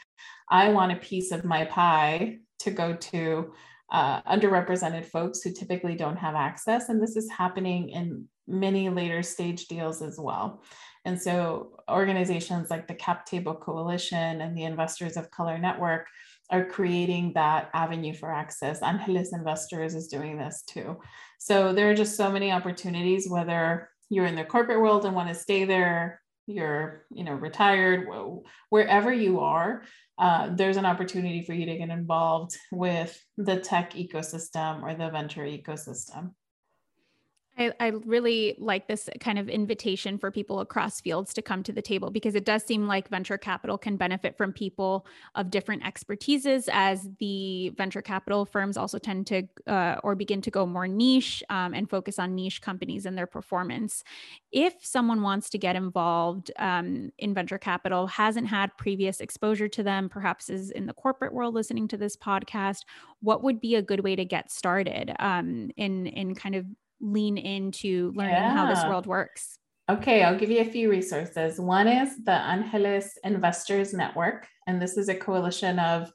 I 0.48 0.68
want 0.70 0.92
a 0.92 0.96
piece 0.96 1.32
of 1.32 1.44
my 1.44 1.64
pie 1.66 2.38
to 2.60 2.70
go 2.70 2.94
to 2.94 3.52
uh, 3.90 4.22
underrepresented 4.22 5.06
folks 5.06 5.42
who 5.42 5.52
typically 5.52 5.94
don't 5.94 6.16
have 6.16 6.34
access. 6.34 6.88
And 6.88 7.02
this 7.02 7.16
is 7.16 7.30
happening 7.30 7.90
in 7.90 8.28
many 8.48 8.88
later 8.88 9.22
stage 9.22 9.66
deals 9.66 10.02
as 10.02 10.18
well. 10.18 10.62
And 11.04 11.20
so 11.20 11.78
organizations 11.88 12.70
like 12.70 12.88
the 12.88 12.94
Cap 12.94 13.26
Table 13.26 13.54
Coalition 13.54 14.40
and 14.40 14.56
the 14.56 14.64
Investors 14.64 15.16
of 15.16 15.30
Color 15.30 15.58
Network 15.58 16.06
are 16.50 16.64
creating 16.64 17.32
that 17.34 17.70
avenue 17.74 18.14
for 18.14 18.32
access. 18.32 18.82
Angeles 18.82 19.32
Investors 19.32 19.94
is 19.94 20.08
doing 20.08 20.38
this 20.38 20.62
too. 20.66 20.96
So 21.38 21.72
there 21.72 21.90
are 21.90 21.94
just 21.94 22.16
so 22.16 22.30
many 22.30 22.50
opportunities, 22.50 23.28
whether 23.28 23.90
you're 24.10 24.26
in 24.26 24.36
the 24.36 24.44
corporate 24.44 24.80
world 24.80 25.04
and 25.04 25.14
want 25.14 25.28
to 25.28 25.34
stay 25.34 25.64
there 25.64 26.20
you're 26.46 27.04
you 27.10 27.24
know 27.24 27.32
retired 27.32 28.08
wherever 28.70 29.12
you 29.12 29.40
are 29.40 29.82
uh, 30.18 30.48
there's 30.54 30.78
an 30.78 30.86
opportunity 30.86 31.42
for 31.42 31.52
you 31.52 31.66
to 31.66 31.76
get 31.76 31.90
involved 31.90 32.56
with 32.72 33.20
the 33.36 33.58
tech 33.58 33.92
ecosystem 33.94 34.82
or 34.82 34.94
the 34.94 35.10
venture 35.10 35.44
ecosystem 35.44 36.32
I, 37.58 37.72
I, 37.80 37.86
really 38.04 38.54
like 38.58 38.86
this 38.86 39.08
kind 39.20 39.38
of 39.38 39.48
invitation 39.48 40.18
for 40.18 40.30
people 40.30 40.60
across 40.60 41.00
fields 41.00 41.32
to 41.34 41.42
come 41.42 41.62
to 41.62 41.72
the 41.72 41.80
table 41.80 42.10
because 42.10 42.34
it 42.34 42.44
does 42.44 42.62
seem 42.62 42.86
like 42.86 43.08
venture 43.08 43.38
capital 43.38 43.78
can 43.78 43.96
benefit 43.96 44.36
from 44.36 44.52
people 44.52 45.06
of 45.34 45.50
different 45.50 45.82
expertises 45.82 46.68
as 46.70 47.08
the 47.18 47.70
venture 47.70 48.02
capital 48.02 48.44
firms 48.44 48.76
also 48.76 48.98
tend 48.98 49.26
to 49.28 49.44
uh, 49.66 49.96
or 50.02 50.14
begin 50.14 50.42
to 50.42 50.50
go 50.50 50.66
more 50.66 50.86
niche 50.86 51.42
um, 51.48 51.72
and 51.72 51.88
focus 51.88 52.18
on 52.18 52.34
niche 52.34 52.60
companies 52.60 53.06
and 53.06 53.16
their 53.16 53.26
performance. 53.26 54.04
If 54.52 54.74
someone 54.82 55.22
wants 55.22 55.48
to 55.50 55.58
get 55.58 55.76
involved 55.76 56.50
um, 56.58 57.10
in 57.18 57.32
venture 57.32 57.58
capital, 57.58 58.06
hasn't 58.06 58.48
had 58.48 58.76
previous 58.76 59.20
exposure 59.20 59.68
to 59.68 59.82
them, 59.82 60.08
perhaps 60.08 60.50
is 60.50 60.70
in 60.70 60.86
the 60.86 60.94
corporate 60.94 61.32
world 61.32 61.54
listening 61.54 61.88
to 61.88 61.96
this 61.96 62.16
podcast, 62.16 62.80
what 63.20 63.42
would 63.42 63.60
be 63.60 63.76
a 63.76 63.82
good 63.82 64.00
way 64.00 64.14
to 64.14 64.24
get 64.24 64.50
started 64.50 65.14
um, 65.18 65.70
in 65.76 66.06
in 66.06 66.34
kind 66.34 66.54
of 66.54 66.66
lean 67.00 67.38
into 67.38 68.12
learning 68.14 68.34
yeah. 68.34 68.54
how 68.54 68.66
this 68.66 68.84
world 68.84 69.06
works? 69.06 69.58
Okay, 69.88 70.24
I'll 70.24 70.38
give 70.38 70.50
you 70.50 70.60
a 70.60 70.64
few 70.64 70.90
resources. 70.90 71.60
One 71.60 71.86
is 71.86 72.24
the 72.24 72.32
Angeles 72.32 73.16
Investors 73.22 73.92
Network, 73.92 74.48
and 74.66 74.82
this 74.82 74.96
is 74.96 75.08
a 75.08 75.14
coalition 75.14 75.78
of 75.78 76.12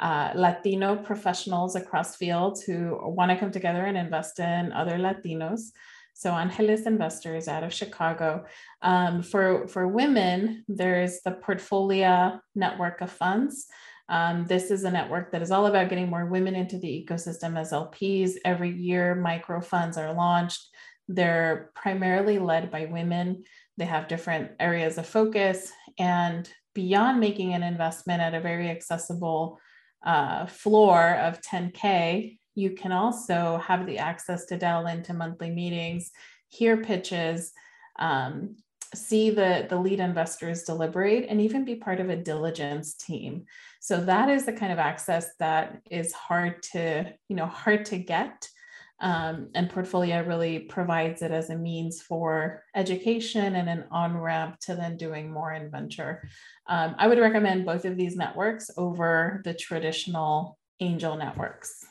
uh, 0.00 0.32
Latino 0.34 0.96
professionals 0.96 1.76
across 1.76 2.16
fields 2.16 2.62
who 2.62 2.98
want 3.02 3.30
to 3.30 3.36
come 3.36 3.50
together 3.50 3.84
and 3.84 3.96
invest 3.96 4.40
in 4.40 4.72
other 4.72 4.98
Latinos. 4.98 5.70
So 6.14 6.32
Angeles 6.32 6.82
Investors 6.82 7.48
out 7.48 7.64
of 7.64 7.72
Chicago. 7.72 8.44
Um, 8.82 9.22
for 9.22 9.66
for 9.68 9.88
women, 9.88 10.64
there's 10.68 11.20
the 11.22 11.32
Portfolia 11.32 12.40
network 12.54 13.00
of 13.00 13.10
funds. 13.10 13.66
Um, 14.08 14.46
this 14.46 14.70
is 14.70 14.84
a 14.84 14.90
network 14.90 15.32
that 15.32 15.42
is 15.42 15.50
all 15.50 15.66
about 15.66 15.88
getting 15.88 16.10
more 16.10 16.26
women 16.26 16.54
into 16.54 16.78
the 16.78 17.06
ecosystem 17.06 17.58
as 17.58 17.72
LPs. 17.72 18.32
Every 18.44 18.70
year, 18.70 19.14
micro 19.14 19.60
funds 19.60 19.96
are 19.96 20.12
launched. 20.12 20.68
They're 21.08 21.70
primarily 21.74 22.38
led 22.38 22.70
by 22.70 22.86
women. 22.86 23.44
They 23.76 23.86
have 23.86 24.08
different 24.08 24.52
areas 24.60 24.98
of 24.98 25.06
focus. 25.06 25.72
And 25.98 26.48
beyond 26.74 27.20
making 27.20 27.54
an 27.54 27.62
investment 27.62 28.20
at 28.20 28.34
a 28.34 28.40
very 28.40 28.68
accessible 28.68 29.58
uh, 30.04 30.46
floor 30.46 31.14
of 31.16 31.40
10K, 31.40 32.38
you 32.54 32.70
can 32.72 32.92
also 32.92 33.60
have 33.64 33.86
the 33.86 33.98
access 33.98 34.46
to 34.46 34.58
dial 34.58 34.86
into 34.86 35.14
monthly 35.14 35.50
meetings, 35.50 36.10
hear 36.48 36.76
pitches, 36.76 37.52
um, 37.98 38.56
see 38.94 39.30
the, 39.30 39.66
the 39.68 39.78
lead 39.78 40.00
investors 40.00 40.62
deliberate, 40.62 41.26
and 41.28 41.40
even 41.40 41.64
be 41.64 41.76
part 41.76 42.00
of 42.00 42.10
a 42.10 42.16
diligence 42.16 42.94
team. 42.94 43.44
So 43.80 44.00
that 44.04 44.28
is 44.28 44.46
the 44.46 44.52
kind 44.52 44.72
of 44.72 44.78
access 44.78 45.30
that 45.38 45.80
is 45.90 46.12
hard 46.12 46.62
to, 46.72 47.12
you 47.28 47.36
know, 47.36 47.46
hard 47.46 47.84
to 47.86 47.98
get 47.98 48.48
Um, 49.00 49.50
and 49.54 49.70
Portfolia 49.70 50.26
really 50.26 50.60
provides 50.60 51.20
it 51.20 51.30
as 51.30 51.50
a 51.50 51.56
means 51.56 52.00
for 52.00 52.62
education 52.74 53.56
and 53.56 53.68
an 53.68 53.84
on 53.90 54.16
ramp 54.16 54.60
to 54.60 54.74
then 54.74 54.96
doing 54.96 55.32
more 55.32 55.52
in 55.52 55.70
venture. 55.70 56.28
Um, 56.68 56.94
I 56.98 57.08
would 57.08 57.18
recommend 57.18 57.66
both 57.66 57.84
of 57.84 57.96
these 57.96 58.16
networks 58.16 58.70
over 58.76 59.42
the 59.44 59.54
traditional 59.54 60.58
angel 60.80 61.16
networks. 61.16 61.84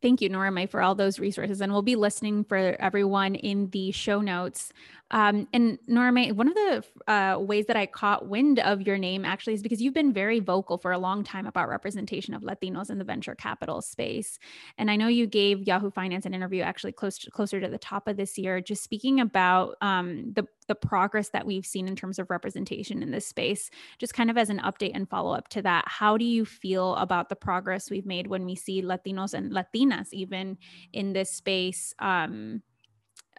Thank 0.00 0.20
you, 0.20 0.28
Nora 0.28 0.50
Norma, 0.50 0.66
for 0.68 0.80
all 0.80 0.94
those 0.94 1.18
resources. 1.18 1.60
And 1.60 1.72
we'll 1.72 1.82
be 1.82 1.96
listening 1.96 2.44
for 2.44 2.76
everyone 2.78 3.34
in 3.34 3.70
the 3.70 3.90
show 3.90 4.20
notes. 4.20 4.72
Um, 5.10 5.48
and 5.52 5.78
Norma, 5.86 6.28
one 6.28 6.48
of 6.48 6.54
the 6.54 6.84
uh, 7.06 7.38
ways 7.38 7.66
that 7.66 7.76
I 7.76 7.86
caught 7.86 8.28
wind 8.28 8.58
of 8.58 8.82
your 8.82 8.98
name 8.98 9.24
actually 9.24 9.54
is 9.54 9.62
because 9.62 9.80
you've 9.80 9.94
been 9.94 10.12
very 10.12 10.40
vocal 10.40 10.76
for 10.76 10.92
a 10.92 10.98
long 10.98 11.24
time 11.24 11.46
about 11.46 11.68
representation 11.68 12.34
of 12.34 12.42
Latinos 12.42 12.90
in 12.90 12.98
the 12.98 13.04
venture 13.04 13.34
capital 13.34 13.80
space. 13.80 14.38
And 14.76 14.90
I 14.90 14.96
know 14.96 15.08
you 15.08 15.26
gave 15.26 15.66
Yahoo 15.66 15.90
Finance 15.90 16.26
an 16.26 16.34
interview 16.34 16.62
actually 16.62 16.92
close 16.92 17.16
to, 17.18 17.30
closer 17.30 17.60
to 17.60 17.68
the 17.68 17.78
top 17.78 18.06
of 18.06 18.16
this 18.16 18.36
year, 18.36 18.60
just 18.60 18.82
speaking 18.82 19.20
about 19.20 19.76
um, 19.80 20.32
the, 20.34 20.46
the 20.66 20.74
progress 20.74 21.30
that 21.30 21.46
we've 21.46 21.66
seen 21.66 21.88
in 21.88 21.96
terms 21.96 22.18
of 22.18 22.28
representation 22.28 23.02
in 23.02 23.10
this 23.10 23.26
space. 23.26 23.70
Just 23.98 24.12
kind 24.12 24.30
of 24.30 24.36
as 24.36 24.50
an 24.50 24.58
update 24.58 24.92
and 24.94 25.08
follow 25.08 25.32
up 25.32 25.48
to 25.48 25.62
that, 25.62 25.84
how 25.86 26.18
do 26.18 26.24
you 26.24 26.44
feel 26.44 26.94
about 26.96 27.30
the 27.30 27.36
progress 27.36 27.90
we've 27.90 28.06
made 28.06 28.26
when 28.26 28.44
we 28.44 28.54
see 28.54 28.82
Latinos 28.82 29.32
and 29.32 29.52
Latinas 29.52 30.08
even 30.12 30.58
in 30.92 31.14
this 31.14 31.30
space 31.30 31.94
um, 31.98 32.62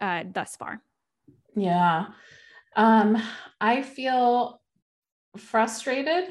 uh, 0.00 0.24
thus 0.32 0.56
far? 0.56 0.82
Yeah. 1.56 2.06
Um, 2.76 3.20
I 3.60 3.82
feel 3.82 4.60
frustrated 5.36 6.24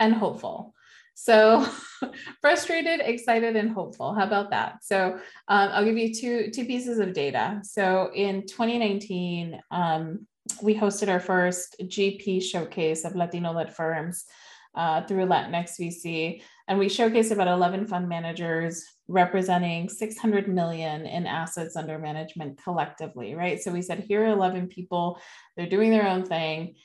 and 0.00 0.14
hopeful. 0.14 0.74
So 1.14 1.66
frustrated, 2.40 3.00
excited, 3.00 3.56
and 3.56 3.70
hopeful. 3.70 4.14
How 4.14 4.24
about 4.24 4.50
that? 4.50 4.84
So 4.84 5.18
um, 5.48 5.70
I'll 5.72 5.84
give 5.84 5.96
you 5.96 6.12
two 6.12 6.50
two 6.50 6.64
pieces 6.64 6.98
of 6.98 7.12
data. 7.12 7.60
So 7.62 8.10
in 8.14 8.46
2019, 8.46 9.60
um, 9.70 10.26
we 10.62 10.74
hosted 10.74 11.08
our 11.08 11.20
first 11.20 11.76
GP 11.80 12.42
showcase 12.42 13.04
of 13.04 13.14
Latino-led 13.14 13.74
firms 13.74 14.24
uh, 14.74 15.02
through 15.02 15.26
Latinx 15.26 15.78
VC, 15.80 16.42
and 16.68 16.78
we 16.78 16.86
showcased 16.86 17.30
about 17.30 17.48
11 17.48 17.86
fund 17.86 18.08
managers 18.08 18.84
representing 19.08 19.88
600 19.88 20.48
million 20.48 21.06
in 21.06 21.26
assets 21.26 21.76
under 21.76 21.98
management 21.98 22.58
collectively, 22.62 23.34
right? 23.34 23.60
So 23.60 23.70
we 23.70 23.82
said, 23.82 24.00
here 24.00 24.24
are 24.24 24.32
11 24.32 24.68
people, 24.68 25.20
they're 25.56 25.68
doing 25.68 25.90
their 25.90 26.08
own 26.08 26.24
thing. 26.24 26.76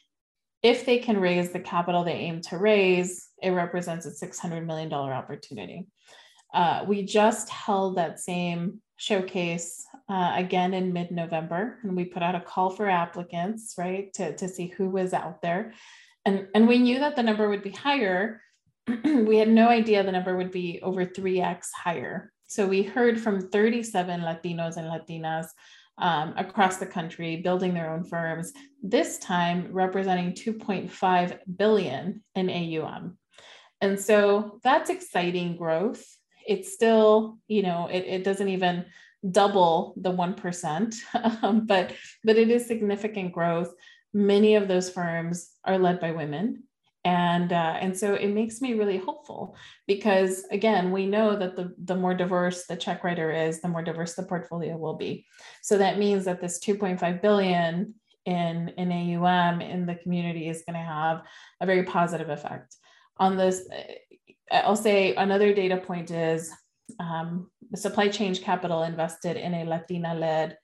If 0.62 0.86
they 0.86 1.00
can 1.00 1.20
raise 1.20 1.52
the 1.52 1.62
capital 1.62 2.04
they 2.04 2.14
aim 2.14 2.42
to 2.50 2.58
raise, 2.58 3.30
it 3.42 3.52
represents 3.52 4.06
a 4.06 4.12
$600 4.12 4.66
million 4.66 4.92
opportunity. 4.92 5.88
Uh, 6.54 6.84
we 6.88 7.04
just 7.04 7.50
held 7.50 7.98
that 7.98 8.20
same 8.20 8.82
showcase 8.98 9.86
uh, 10.10 10.34
again 10.36 10.74
in 10.74 10.92
mid 10.92 11.12
November, 11.12 11.78
and 11.84 11.96
we 11.96 12.04
put 12.04 12.24
out 12.24 12.36
a 12.36 12.42
call 12.42 12.70
for 12.70 12.90
applicants, 12.90 13.76
right, 13.78 14.12
to, 14.14 14.36
to 14.36 14.50
see 14.50 14.68
who 14.68 14.90
was 14.90 15.14
out 15.14 15.42
there. 15.42 15.74
And, 16.26 16.48
and 16.54 16.68
we 16.68 16.80
knew 16.80 17.00
that 17.00 17.16
the 17.16 17.24
number 17.24 17.48
would 17.48 17.64
be 17.64 17.70
higher 17.70 18.42
we 19.28 19.38
had 19.38 19.50
no 19.50 19.68
idea 19.68 20.04
the 20.04 20.12
number 20.12 20.36
would 20.36 20.52
be 20.52 20.80
over 20.82 21.06
3x 21.06 21.68
higher. 21.76 22.32
So 22.48 22.68
we 22.68 22.82
heard 22.82 23.20
from 23.20 23.50
37 23.50 24.22
Latinos 24.22 24.78
and 24.78 24.88
Latinas 24.88 25.48
um, 26.00 26.34
across 26.38 26.78
the 26.78 26.86
country 26.86 27.38
building 27.38 27.74
their 27.74 27.92
own 27.92 28.04
firms, 28.04 28.54
this 28.82 29.20
time 29.20 29.68
representing 29.72 30.34
2.5 30.34 31.40
billion 31.58 32.24
in 32.36 32.50
AUM. 32.50 33.18
And 33.82 34.00
so 34.00 34.60
that's 34.64 34.90
exciting 34.90 35.58
growth. 35.58 36.06
It's 36.48 36.74
still, 36.74 37.38
you 37.48 37.62
know, 37.62 37.88
it, 37.92 38.06
it 38.08 38.24
doesn't 38.24 38.50
even 38.50 38.86
double 39.30 39.94
the 39.98 40.12
1%, 40.12 40.96
um, 41.44 41.66
but, 41.68 41.94
but 42.24 42.38
it 42.38 42.50
is 42.50 42.66
significant 42.66 43.34
growth. 43.34 43.74
Many 44.14 44.56
of 44.56 44.68
those 44.68 44.90
firms 44.90 45.52
are 45.66 45.78
led 45.78 46.00
by 46.00 46.12
women 46.12 46.64
and 47.06 47.54
uh, 47.54 47.78
and 47.80 47.98
so 47.98 48.14
it 48.14 48.28
makes 48.28 48.60
me 48.62 48.74
really 48.74 48.98
hopeful 48.98 49.56
because 49.88 50.44
again 50.52 50.92
we 50.92 51.06
know 51.06 51.36
that 51.38 51.56
the 51.56 51.74
the 51.86 51.96
more 51.96 52.14
diverse 52.14 52.66
the 52.66 52.76
check 52.76 53.04
writer 53.04 53.32
is 53.32 53.62
the 53.62 53.70
more 53.70 53.82
diverse 53.82 54.16
the 54.16 54.24
portfolio 54.24 54.76
will 54.76 54.96
be. 54.96 55.26
So 55.62 55.78
that 55.78 55.98
means 55.98 56.26
that 56.26 56.42
this 56.42 56.60
2.5 56.60 57.22
billion 57.22 57.96
in 58.26 58.70
in 58.78 58.92
AUM 58.92 59.62
in 59.62 59.86
the 59.86 59.96
community 59.96 60.50
is 60.50 60.64
going 60.68 60.80
to 60.80 60.86
have 60.86 61.22
a 61.62 61.66
very 61.66 61.84
positive 61.84 62.30
effect. 62.30 62.76
On 63.18 63.38
this 63.38 63.68
uh, 63.72 64.56
I'll 64.56 64.76
say 64.76 65.16
another 65.16 65.54
data 65.54 65.78
point 65.78 66.12
is 66.12 66.52
um, 67.00 67.50
the 67.72 67.78
Supply 67.78 68.10
Change 68.10 68.42
Capital 68.42 68.84
invested 68.84 69.38
in 69.38 69.54
a 69.54 69.64
Latina 69.64 70.16
led 70.16 70.58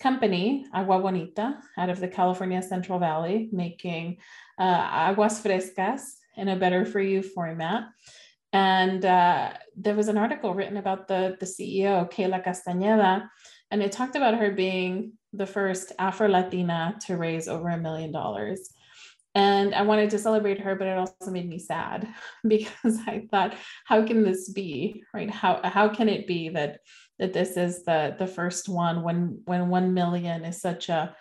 company, 0.00 0.66
Agua 0.72 0.98
Bonita, 1.00 1.58
out 1.78 1.90
of 1.90 2.00
the 2.00 2.08
California 2.08 2.62
Central 2.62 2.98
Valley, 2.98 3.48
making 3.52 4.16
uh, 4.58 4.88
aguas 5.08 5.40
frescas 5.40 6.00
in 6.36 6.48
a 6.48 6.56
better 6.56 6.84
for 6.84 7.00
you 7.00 7.22
format. 7.22 7.84
And 8.52 9.04
uh, 9.04 9.52
there 9.76 9.94
was 9.94 10.08
an 10.08 10.16
article 10.16 10.54
written 10.54 10.78
about 10.78 11.06
the, 11.06 11.36
the 11.38 11.46
CEO, 11.46 12.10
Kayla 12.10 12.44
Castañeda, 12.44 13.28
and 13.70 13.82
it 13.82 13.92
talked 13.92 14.16
about 14.16 14.38
her 14.38 14.50
being 14.50 15.12
the 15.32 15.46
first 15.46 15.92
Afro 15.98 16.28
Latina 16.28 16.96
to 17.06 17.16
raise 17.16 17.46
over 17.46 17.68
a 17.68 17.78
million 17.78 18.10
dollars. 18.10 18.70
And 19.36 19.76
I 19.76 19.82
wanted 19.82 20.10
to 20.10 20.18
celebrate 20.18 20.60
her, 20.60 20.74
but 20.74 20.88
it 20.88 20.98
also 20.98 21.30
made 21.30 21.48
me 21.48 21.60
sad 21.60 22.08
because 22.48 22.98
I 23.06 23.28
thought, 23.30 23.54
how 23.84 24.04
can 24.04 24.24
this 24.24 24.50
be? 24.50 25.04
Right? 25.14 25.30
How, 25.30 25.60
how 25.62 25.88
can 25.88 26.08
it 26.08 26.26
be 26.26 26.48
that 26.48 26.80
that 27.20 27.34
this 27.34 27.56
is 27.56 27.84
the 27.84 28.16
the 28.18 28.26
first 28.26 28.68
one 28.68 29.02
when 29.02 29.42
when 29.44 29.68
1 29.68 29.94
million 29.94 30.44
is 30.44 30.60
such 30.60 30.88
a 30.88 31.14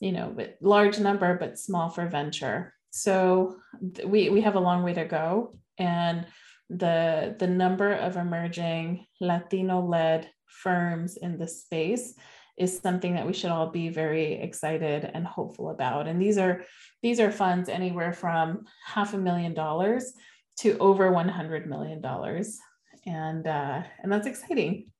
you 0.00 0.12
know 0.12 0.36
large 0.60 0.98
number 0.98 1.38
but 1.38 1.58
small 1.58 1.88
for 1.88 2.06
venture. 2.08 2.74
So 2.90 3.56
we 4.04 4.28
we 4.28 4.42
have 4.42 4.56
a 4.56 4.66
long 4.68 4.82
way 4.82 4.92
to 4.94 5.06
go. 5.06 5.56
And 5.78 6.26
the 6.68 7.36
the 7.38 7.46
number 7.46 7.92
of 7.92 8.16
emerging 8.16 9.06
latino 9.20 9.80
led 9.80 10.28
firms 10.46 11.16
in 11.16 11.38
the 11.38 11.46
space 11.46 12.14
is 12.58 12.80
something 12.80 13.14
that 13.14 13.26
we 13.26 13.32
should 13.32 13.50
all 13.50 13.70
be 13.70 13.88
very 13.88 14.32
excited 14.32 15.08
and 15.14 15.26
hopeful 15.26 15.70
about. 15.70 16.08
And 16.08 16.20
these 16.20 16.38
are 16.38 16.64
these 17.02 17.20
are 17.20 17.30
funds 17.30 17.68
anywhere 17.68 18.12
from 18.12 18.64
half 18.84 19.14
a 19.14 19.18
million 19.18 19.54
dollars 19.54 20.12
to 20.60 20.76
over 20.78 21.12
100 21.12 21.68
million 21.68 22.00
dollars. 22.00 22.58
And 23.06 23.46
uh, 23.46 23.82
and 24.02 24.10
that's 24.10 24.26
exciting 24.26 24.90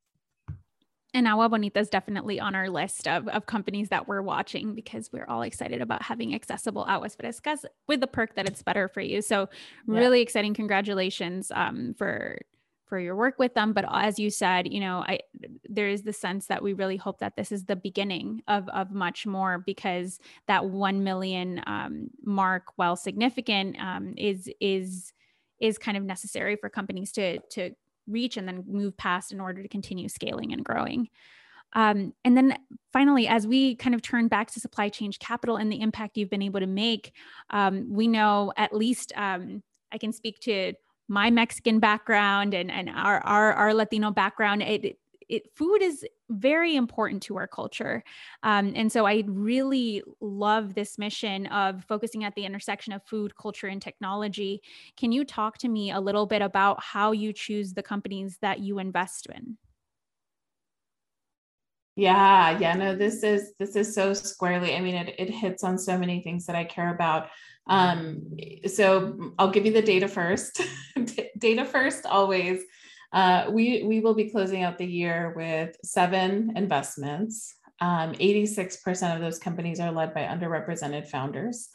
and 1.16 1.26
Agua 1.26 1.48
Bonita 1.48 1.80
is 1.80 1.88
definitely 1.88 2.38
on 2.38 2.54
our 2.54 2.68
list 2.68 3.08
of, 3.08 3.26
of 3.28 3.46
companies 3.46 3.88
that 3.88 4.06
we're 4.06 4.20
watching 4.20 4.74
because 4.74 5.10
we're 5.10 5.24
all 5.26 5.40
excited 5.40 5.80
about 5.80 6.02
having 6.02 6.34
accessible 6.34 6.84
aguas 6.86 7.16
frescas 7.16 7.64
with 7.86 8.00
the 8.00 8.06
perk 8.06 8.34
that 8.34 8.46
it's 8.46 8.62
better 8.62 8.86
for 8.86 9.00
you. 9.00 9.22
So 9.22 9.48
really 9.86 10.18
yeah. 10.18 10.24
exciting. 10.24 10.52
Congratulations 10.52 11.50
um, 11.54 11.94
for 11.94 12.38
for 12.84 13.00
your 13.00 13.16
work 13.16 13.38
with 13.38 13.54
them. 13.54 13.72
But 13.72 13.86
as 13.90 14.18
you 14.18 14.28
said, 14.28 14.70
you 14.70 14.78
know, 14.78 14.98
I 14.98 15.20
there 15.64 15.88
is 15.88 16.02
the 16.02 16.12
sense 16.12 16.46
that 16.48 16.62
we 16.62 16.74
really 16.74 16.98
hope 16.98 17.18
that 17.20 17.34
this 17.34 17.50
is 17.50 17.64
the 17.64 17.76
beginning 17.76 18.42
of 18.46 18.68
of 18.68 18.90
much 18.90 19.26
more 19.26 19.58
because 19.58 20.20
that 20.48 20.66
one 20.66 21.02
million 21.02 21.62
um, 21.66 22.10
mark, 22.22 22.64
while 22.76 22.94
significant, 22.94 23.80
um, 23.80 24.12
is 24.18 24.50
is 24.60 25.14
is 25.60 25.78
kind 25.78 25.96
of 25.96 26.04
necessary 26.04 26.56
for 26.56 26.68
companies 26.68 27.10
to 27.12 27.38
to 27.52 27.70
reach 28.06 28.36
and 28.36 28.46
then 28.46 28.64
move 28.66 28.96
past 28.96 29.32
in 29.32 29.40
order 29.40 29.62
to 29.62 29.68
continue 29.68 30.08
scaling 30.08 30.52
and 30.52 30.64
growing. 30.64 31.08
Um, 31.72 32.14
and 32.24 32.36
then 32.36 32.58
finally, 32.92 33.28
as 33.28 33.46
we 33.46 33.74
kind 33.76 33.94
of 33.94 34.00
turn 34.00 34.28
back 34.28 34.50
to 34.52 34.60
Supply 34.60 34.88
Change 34.88 35.18
Capital 35.18 35.56
and 35.56 35.70
the 35.70 35.80
impact 35.80 36.16
you've 36.16 36.30
been 36.30 36.42
able 36.42 36.60
to 36.60 36.66
make, 36.66 37.12
um, 37.50 37.92
we 37.92 38.08
know 38.08 38.52
at 38.56 38.74
least 38.74 39.12
um, 39.16 39.62
I 39.92 39.98
can 39.98 40.12
speak 40.12 40.40
to 40.40 40.72
my 41.08 41.30
Mexican 41.30 41.78
background 41.78 42.54
and, 42.54 42.70
and 42.70 42.88
our, 42.88 43.18
our, 43.20 43.52
our 43.52 43.74
Latino 43.74 44.10
background. 44.10 44.62
It, 44.62 44.98
it, 45.28 45.54
food 45.54 45.82
is 45.82 46.04
very 46.28 46.76
important 46.76 47.22
to 47.24 47.36
our 47.36 47.46
culture. 47.46 48.02
Um, 48.42 48.72
and 48.74 48.90
so 48.90 49.06
I 49.06 49.24
really 49.26 50.02
love 50.20 50.74
this 50.74 50.98
mission 50.98 51.46
of 51.46 51.84
focusing 51.84 52.24
at 52.24 52.34
the 52.34 52.44
intersection 52.44 52.92
of 52.92 53.02
food, 53.04 53.36
culture, 53.36 53.66
and 53.68 53.80
technology. 53.80 54.62
Can 54.96 55.12
you 55.12 55.24
talk 55.24 55.58
to 55.58 55.68
me 55.68 55.90
a 55.90 56.00
little 56.00 56.26
bit 56.26 56.42
about 56.42 56.82
how 56.82 57.12
you 57.12 57.32
choose 57.32 57.74
the 57.74 57.82
companies 57.82 58.38
that 58.40 58.60
you 58.60 58.78
invest 58.78 59.26
in? 59.26 59.56
Yeah, 61.98 62.58
yeah, 62.58 62.74
no, 62.74 62.94
this 62.94 63.22
is 63.22 63.54
this 63.58 63.74
is 63.74 63.94
so 63.94 64.12
squarely. 64.12 64.76
I 64.76 64.80
mean, 64.80 64.94
it 64.94 65.14
it 65.18 65.30
hits 65.30 65.64
on 65.64 65.78
so 65.78 65.96
many 65.96 66.22
things 66.22 66.44
that 66.44 66.54
I 66.54 66.64
care 66.64 66.94
about. 66.94 67.28
Um, 67.68 68.36
so 68.66 69.32
I'll 69.38 69.50
give 69.50 69.64
you 69.64 69.72
the 69.72 69.80
data 69.80 70.06
first. 70.06 70.60
data 71.38 71.64
first 71.64 72.04
always. 72.04 72.60
Uh, 73.12 73.46
we, 73.50 73.82
we 73.84 74.00
will 74.00 74.14
be 74.14 74.30
closing 74.30 74.62
out 74.62 74.78
the 74.78 74.86
year 74.86 75.32
with 75.36 75.76
seven 75.84 76.52
investments. 76.56 77.54
Um, 77.80 78.12
86% 78.14 79.14
of 79.14 79.20
those 79.20 79.38
companies 79.38 79.80
are 79.80 79.92
led 79.92 80.14
by 80.14 80.22
underrepresented 80.22 81.08
founders. 81.08 81.68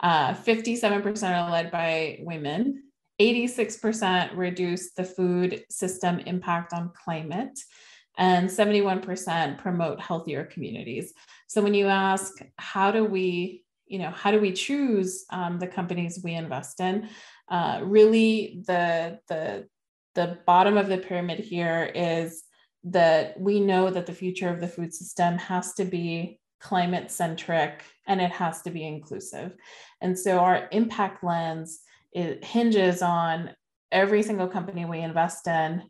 Uh, 0.00 0.34
57% 0.34 1.22
are 1.22 1.50
led 1.50 1.70
by 1.70 2.18
women. 2.20 2.84
86% 3.20 4.36
reduce 4.36 4.92
the 4.92 5.04
food 5.04 5.62
system 5.68 6.20
impact 6.20 6.72
on 6.72 6.90
climate, 6.94 7.58
and 8.16 8.48
71% 8.48 9.58
promote 9.58 10.00
healthier 10.00 10.44
communities. 10.44 11.12
So 11.46 11.62
when 11.62 11.74
you 11.74 11.86
ask, 11.86 12.32
how 12.56 12.90
do 12.90 13.04
we, 13.04 13.64
you 13.86 13.98
know, 13.98 14.10
how 14.10 14.30
do 14.30 14.40
we 14.40 14.52
choose 14.52 15.26
um, 15.30 15.58
the 15.58 15.66
companies 15.66 16.20
we 16.24 16.32
invest 16.32 16.80
in? 16.80 17.08
Uh, 17.50 17.80
really, 17.82 18.62
the 18.66 19.18
the 19.28 19.66
the 20.20 20.38
bottom 20.46 20.76
of 20.76 20.88
the 20.88 20.98
pyramid 20.98 21.38
here 21.38 21.90
is 21.94 22.42
that 22.84 23.40
we 23.40 23.58
know 23.58 23.90
that 23.90 24.06
the 24.06 24.12
future 24.12 24.48
of 24.48 24.60
the 24.60 24.68
food 24.68 24.92
system 24.92 25.38
has 25.38 25.72
to 25.74 25.84
be 25.84 26.38
climate 26.60 27.10
centric 27.10 27.82
and 28.06 28.20
it 28.20 28.30
has 28.30 28.60
to 28.62 28.70
be 28.70 28.86
inclusive. 28.86 29.52
And 30.02 30.18
so 30.18 30.38
our 30.38 30.68
impact 30.72 31.24
lens 31.24 31.80
it 32.12 32.44
hinges 32.44 33.02
on 33.02 33.50
every 33.92 34.22
single 34.22 34.48
company 34.48 34.84
we 34.84 34.98
invest 34.98 35.46
in 35.46 35.84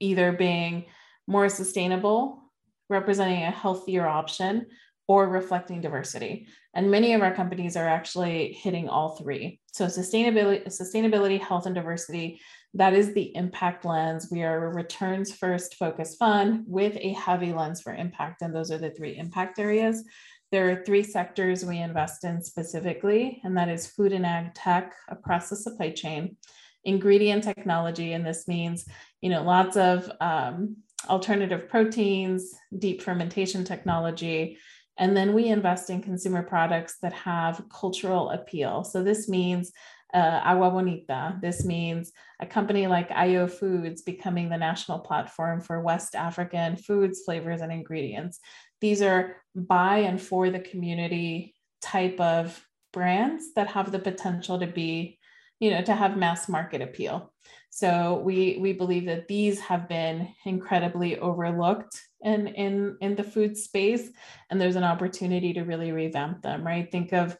either 0.00 0.32
being 0.32 0.86
more 1.26 1.48
sustainable, 1.48 2.42
representing 2.88 3.42
a 3.42 3.50
healthier 3.50 4.06
option, 4.06 4.66
or 5.06 5.28
reflecting 5.28 5.80
diversity. 5.80 6.48
And 6.74 6.90
many 6.90 7.14
of 7.14 7.22
our 7.22 7.34
companies 7.34 7.76
are 7.76 7.88
actually 7.88 8.52
hitting 8.52 8.88
all 8.88 9.16
three. 9.16 9.60
So 9.72 9.86
sustainability, 9.86 10.66
sustainability, 10.66 11.40
health, 11.40 11.66
and 11.66 11.74
diversity. 11.74 12.40
That 12.74 12.92
is 12.92 13.14
the 13.14 13.34
impact 13.34 13.84
lens. 13.84 14.28
We 14.30 14.42
are 14.42 14.66
a 14.66 14.74
returns 14.74 15.34
first 15.34 15.74
focus 15.76 16.16
fund 16.16 16.64
with 16.66 16.96
a 17.00 17.12
heavy 17.14 17.52
lens 17.52 17.80
for 17.80 17.94
impact. 17.94 18.42
And 18.42 18.54
those 18.54 18.70
are 18.70 18.78
the 18.78 18.90
three 18.90 19.16
impact 19.16 19.58
areas. 19.58 20.04
There 20.50 20.70
are 20.70 20.84
three 20.84 21.02
sectors 21.02 21.64
we 21.64 21.78
invest 21.78 22.24
in 22.24 22.42
specifically, 22.42 23.40
and 23.44 23.56
that 23.56 23.68
is 23.68 23.86
food 23.86 24.12
and 24.12 24.24
ag 24.24 24.54
tech 24.54 24.94
across 25.08 25.50
the 25.50 25.56
supply 25.56 25.90
chain, 25.90 26.36
ingredient 26.84 27.44
technology, 27.44 28.14
and 28.14 28.26
this 28.26 28.48
means, 28.48 28.86
you 29.20 29.28
know, 29.28 29.42
lots 29.42 29.76
of 29.76 30.10
um, 30.20 30.76
alternative 31.10 31.68
proteins, 31.68 32.54
deep 32.78 33.02
fermentation 33.02 33.62
technology, 33.62 34.56
and 34.98 35.16
then 35.16 35.34
we 35.34 35.46
invest 35.46 35.90
in 35.90 36.02
consumer 36.02 36.42
products 36.42 36.96
that 37.02 37.12
have 37.12 37.62
cultural 37.70 38.30
appeal. 38.30 38.84
So 38.84 39.02
this 39.02 39.28
means 39.28 39.70
uh, 40.14 40.40
Agua 40.44 40.70
Bonita. 40.70 41.38
This 41.42 41.64
means 41.64 42.12
a 42.40 42.46
company 42.46 42.86
like 42.86 43.10
Iya 43.10 43.48
Foods 43.48 44.02
becoming 44.02 44.48
the 44.48 44.56
national 44.56 45.00
platform 45.00 45.60
for 45.60 45.80
West 45.80 46.14
African 46.14 46.76
foods, 46.76 47.22
flavors, 47.24 47.60
and 47.60 47.72
ingredients. 47.72 48.40
These 48.80 49.02
are 49.02 49.36
by 49.54 49.98
and 49.98 50.20
for 50.20 50.50
the 50.50 50.60
community 50.60 51.54
type 51.82 52.18
of 52.20 52.64
brands 52.92 53.52
that 53.54 53.68
have 53.68 53.92
the 53.92 53.98
potential 53.98 54.58
to 54.58 54.66
be, 54.66 55.18
you 55.60 55.70
know, 55.70 55.82
to 55.82 55.94
have 55.94 56.16
mass 56.16 56.48
market 56.48 56.80
appeal. 56.80 57.32
So 57.70 58.22
we 58.24 58.58
we 58.60 58.72
believe 58.72 59.06
that 59.06 59.28
these 59.28 59.60
have 59.60 59.88
been 59.88 60.28
incredibly 60.44 61.18
overlooked 61.18 62.00
in 62.22 62.48
in 62.48 62.96
in 63.00 63.14
the 63.14 63.24
food 63.24 63.56
space, 63.56 64.10
and 64.50 64.60
there's 64.60 64.76
an 64.76 64.84
opportunity 64.84 65.52
to 65.52 65.62
really 65.62 65.92
revamp 65.92 66.42
them. 66.42 66.66
Right? 66.66 66.90
Think 66.90 67.12
of, 67.12 67.36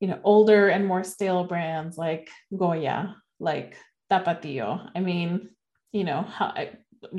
you 0.00 0.08
know, 0.08 0.20
older 0.24 0.68
and 0.68 0.86
more 0.86 1.04
stale 1.04 1.44
brands 1.44 1.96
like 1.96 2.28
Goya, 2.56 3.16
like 3.40 3.76
Tapatio. 4.10 4.90
I 4.94 5.00
mean, 5.00 5.50
you 5.92 6.04
know, 6.04 6.22
how, 6.22 6.54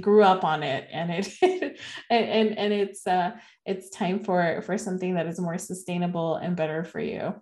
grew 0.01 0.23
up 0.23 0.43
on 0.43 0.63
it 0.63 0.87
and 0.91 1.11
it 1.11 1.37
and, 2.09 2.25
and 2.25 2.57
and 2.57 2.73
it's 2.73 3.05
uh 3.05 3.31
it's 3.65 3.89
time 3.89 4.23
for 4.23 4.61
for 4.63 4.77
something 4.77 5.15
that 5.15 5.27
is 5.27 5.39
more 5.39 5.57
sustainable 5.57 6.35
and 6.37 6.55
better 6.55 6.83
for 6.83 6.99
you 6.99 7.33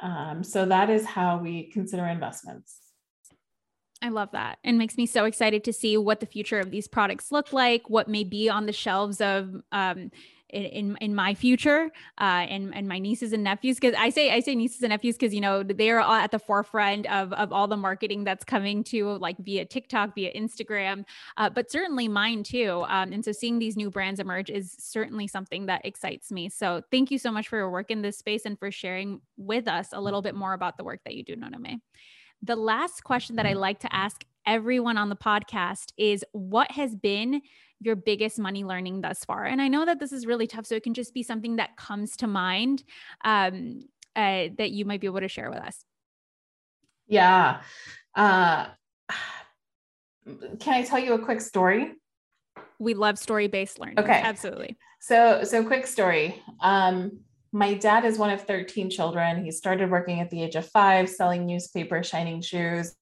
um, 0.00 0.44
so 0.44 0.64
that 0.64 0.90
is 0.90 1.04
how 1.04 1.38
we 1.38 1.70
consider 1.72 2.06
investments 2.06 2.78
I 4.00 4.10
love 4.10 4.30
that. 4.30 4.58
And 4.62 4.78
makes 4.78 4.96
me 4.96 5.06
so 5.06 5.24
excited 5.24 5.64
to 5.64 5.72
see 5.72 5.96
what 5.96 6.20
the 6.20 6.26
future 6.26 6.60
of 6.60 6.70
these 6.70 6.86
products 6.86 7.32
look 7.32 7.52
like, 7.52 7.90
what 7.90 8.06
may 8.06 8.22
be 8.22 8.48
on 8.48 8.66
the 8.66 8.72
shelves 8.72 9.20
of 9.20 9.60
um, 9.72 10.12
in 10.50 10.96
in 11.00 11.14
my 11.14 11.34
future 11.34 11.90
uh, 12.18 12.46
and 12.48 12.74
and 12.74 12.88
my 12.88 12.98
nieces 12.98 13.32
and 13.32 13.44
nephews 13.44 13.76
because 13.78 13.94
I 13.98 14.10
say 14.10 14.32
I 14.32 14.40
say 14.40 14.54
nieces 14.54 14.82
and 14.82 14.90
nephews 14.90 15.16
because 15.16 15.34
you 15.34 15.40
know 15.40 15.62
they 15.62 15.90
are 15.90 16.00
all 16.00 16.14
at 16.14 16.30
the 16.30 16.38
forefront 16.38 17.06
of 17.06 17.32
of 17.34 17.52
all 17.52 17.68
the 17.68 17.76
marketing 17.76 18.24
that's 18.24 18.44
coming 18.44 18.82
to 18.84 19.18
like 19.18 19.36
via 19.38 19.64
TikTok, 19.64 20.14
via 20.14 20.32
Instagram, 20.32 21.04
uh, 21.36 21.50
but 21.50 21.70
certainly 21.70 22.08
mine 22.08 22.42
too. 22.42 22.84
Um, 22.88 23.12
and 23.12 23.24
so 23.24 23.32
seeing 23.32 23.58
these 23.58 23.76
new 23.76 23.90
brands 23.90 24.20
emerge 24.20 24.50
is 24.50 24.74
certainly 24.78 25.26
something 25.26 25.66
that 25.66 25.84
excites 25.84 26.32
me. 26.32 26.48
So 26.48 26.82
thank 26.90 27.10
you 27.10 27.18
so 27.18 27.30
much 27.30 27.48
for 27.48 27.56
your 27.56 27.70
work 27.70 27.90
in 27.90 28.02
this 28.02 28.18
space 28.18 28.44
and 28.44 28.58
for 28.58 28.70
sharing 28.70 29.20
with 29.36 29.68
us 29.68 29.88
a 29.92 30.00
little 30.00 30.22
bit 30.22 30.34
more 30.34 30.54
about 30.54 30.76
the 30.76 30.84
work 30.84 31.00
that 31.04 31.14
you 31.14 31.24
do, 31.24 31.36
Noramay. 31.36 31.80
The 32.42 32.56
last 32.56 33.04
question 33.04 33.36
that 33.36 33.46
I 33.46 33.54
like 33.54 33.80
to 33.80 33.94
ask 33.94 34.24
everyone 34.46 34.96
on 34.96 35.10
the 35.10 35.16
podcast 35.16 35.92
is 35.98 36.24
what 36.32 36.70
has 36.70 36.94
been 36.94 37.42
your 37.80 37.96
biggest 37.96 38.38
money 38.38 38.64
learning 38.64 39.00
thus 39.00 39.24
far? 39.24 39.44
And 39.44 39.60
I 39.60 39.68
know 39.68 39.84
that 39.84 40.00
this 40.00 40.12
is 40.12 40.26
really 40.26 40.46
tough, 40.46 40.66
so 40.66 40.74
it 40.74 40.82
can 40.82 40.94
just 40.94 41.14
be 41.14 41.22
something 41.22 41.56
that 41.56 41.76
comes 41.76 42.16
to 42.18 42.26
mind 42.26 42.84
um, 43.24 43.80
uh, 44.16 44.48
that 44.58 44.70
you 44.70 44.84
might 44.84 45.00
be 45.00 45.06
able 45.06 45.20
to 45.20 45.28
share 45.28 45.50
with 45.50 45.60
us. 45.60 45.84
Yeah. 47.06 47.60
Uh, 48.14 48.66
can 50.60 50.74
I 50.74 50.82
tell 50.82 50.98
you 50.98 51.14
a 51.14 51.18
quick 51.18 51.40
story? 51.40 51.94
We 52.78 52.94
love 52.94 53.18
story-based 53.18 53.78
learning. 53.78 53.98
Okay, 53.98 54.20
absolutely. 54.22 54.76
So, 55.00 55.42
so 55.44 55.64
quick 55.64 55.86
story. 55.86 56.42
Um, 56.60 57.20
my 57.52 57.74
dad 57.74 58.04
is 58.04 58.18
one 58.18 58.30
of 58.30 58.42
13 58.42 58.90
children. 58.90 59.44
He 59.44 59.50
started 59.50 59.90
working 59.90 60.20
at 60.20 60.30
the 60.30 60.42
age 60.42 60.54
of 60.54 60.66
five, 60.66 61.08
selling 61.08 61.46
newspaper, 61.46 62.02
shining 62.02 62.42
shoes. 62.42 62.94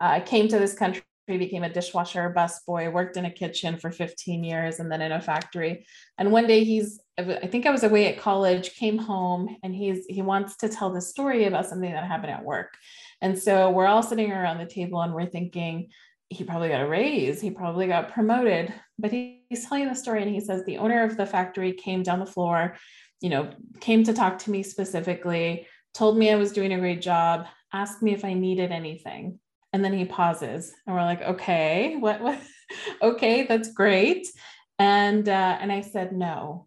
Uh, 0.00 0.20
came 0.20 0.46
to 0.48 0.58
this 0.58 0.74
country 0.74 1.02
became 1.36 1.64
a 1.64 1.72
dishwasher, 1.72 2.32
busboy, 2.34 2.92
worked 2.92 3.16
in 3.16 3.24
a 3.24 3.30
kitchen 3.30 3.76
for 3.76 3.90
15 3.90 4.42
years 4.42 4.80
and 4.80 4.90
then 4.90 5.02
in 5.02 5.12
a 5.12 5.20
factory. 5.20 5.86
And 6.16 6.32
one 6.32 6.46
day 6.46 6.64
he's, 6.64 7.00
I 7.18 7.46
think 7.46 7.66
I 7.66 7.70
was 7.70 7.82
away 7.82 8.06
at 8.06 8.18
college, 8.18 8.74
came 8.74 8.96
home 8.96 9.56
and 9.62 9.74
he's, 9.74 10.06
he 10.08 10.22
wants 10.22 10.56
to 10.58 10.68
tell 10.68 10.90
the 10.90 11.00
story 11.00 11.44
about 11.44 11.66
something 11.66 11.90
that 11.90 12.04
happened 12.04 12.32
at 12.32 12.44
work. 12.44 12.74
And 13.20 13.38
so 13.38 13.70
we're 13.70 13.86
all 13.86 14.02
sitting 14.02 14.32
around 14.32 14.58
the 14.58 14.66
table 14.66 15.02
and 15.02 15.12
we're 15.12 15.26
thinking, 15.26 15.90
he 16.30 16.44
probably 16.44 16.68
got 16.68 16.82
a 16.82 16.88
raise, 16.88 17.40
he 17.40 17.50
probably 17.50 17.86
got 17.86 18.12
promoted. 18.12 18.72
But 18.98 19.12
he, 19.12 19.44
he's 19.48 19.68
telling 19.68 19.88
the 19.88 19.94
story 19.94 20.22
and 20.22 20.32
he 20.32 20.40
says, 20.40 20.64
the 20.64 20.78
owner 20.78 21.02
of 21.02 21.16
the 21.16 21.26
factory 21.26 21.72
came 21.72 22.02
down 22.02 22.20
the 22.20 22.26
floor, 22.26 22.76
you 23.20 23.28
know, 23.28 23.50
came 23.80 24.04
to 24.04 24.12
talk 24.14 24.38
to 24.40 24.50
me 24.50 24.62
specifically, 24.62 25.66
told 25.92 26.16
me 26.16 26.30
I 26.30 26.36
was 26.36 26.52
doing 26.52 26.72
a 26.72 26.78
great 26.78 27.02
job, 27.02 27.46
asked 27.72 28.02
me 28.02 28.12
if 28.12 28.24
I 28.24 28.34
needed 28.34 28.70
anything 28.72 29.40
and 29.78 29.84
then 29.84 29.92
he 29.92 30.04
pauses 30.04 30.74
and 30.86 30.96
we're 30.96 31.02
like 31.02 31.22
okay 31.22 31.94
what, 32.00 32.20
what? 32.20 32.40
okay 33.02 33.46
that's 33.46 33.72
great. 33.72 34.26
And 34.80 35.28
uh, 35.28 35.56
and 35.60 35.70
i 35.70 35.82
said 35.82 36.12
no. 36.12 36.66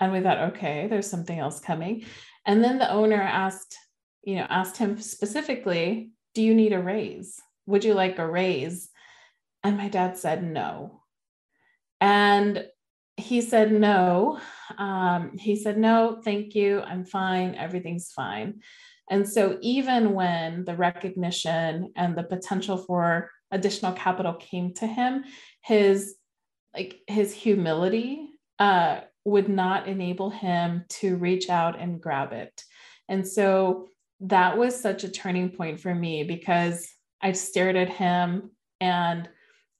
And 0.00 0.12
we 0.12 0.20
thought 0.20 0.52
okay 0.52 0.86
there's 0.88 1.10
something 1.10 1.38
else 1.38 1.60
coming. 1.60 2.06
And 2.46 2.64
then 2.64 2.78
the 2.78 2.90
owner 2.90 3.20
asked 3.20 3.76
you 4.22 4.36
know 4.36 4.46
asked 4.48 4.78
him 4.78 4.98
specifically 4.98 6.12
do 6.34 6.42
you 6.42 6.54
need 6.54 6.72
a 6.72 6.80
raise? 6.80 7.38
Would 7.66 7.84
you 7.84 7.92
like 7.92 8.18
a 8.18 8.26
raise? 8.26 8.88
And 9.62 9.76
my 9.76 9.88
dad 9.88 10.16
said 10.16 10.42
no. 10.42 11.02
And 12.00 12.64
he 13.18 13.42
said 13.42 13.72
no. 13.72 14.40
Um, 14.78 15.36
he 15.36 15.54
said 15.54 15.76
no 15.76 16.22
thank 16.24 16.54
you. 16.54 16.80
I'm 16.80 17.04
fine. 17.04 17.56
Everything's 17.56 18.10
fine 18.10 18.62
and 19.10 19.28
so, 19.28 19.58
even 19.60 20.12
when 20.12 20.64
the 20.64 20.76
recognition 20.76 21.92
and 21.96 22.16
the 22.16 22.22
potential 22.22 22.76
for 22.78 23.30
additional 23.50 23.92
capital 23.92 24.34
came 24.34 24.74
to 24.74 24.86
him, 24.86 25.24
his 25.62 26.16
like 26.74 27.00
his 27.06 27.32
humility 27.32 28.28
uh, 28.58 29.00
would 29.24 29.48
not 29.48 29.88
enable 29.88 30.30
him 30.30 30.84
to 30.88 31.16
reach 31.16 31.48
out 31.48 31.80
and 31.80 32.00
grab 32.00 32.32
it. 32.32 32.62
And 33.08 33.26
so 33.26 33.88
that 34.20 34.58
was 34.58 34.78
such 34.78 35.04
a 35.04 35.10
turning 35.10 35.50
point 35.50 35.80
for 35.80 35.94
me 35.94 36.24
because 36.24 36.88
I 37.22 37.32
stared 37.32 37.76
at 37.76 37.88
him 37.88 38.50
and 38.80 39.28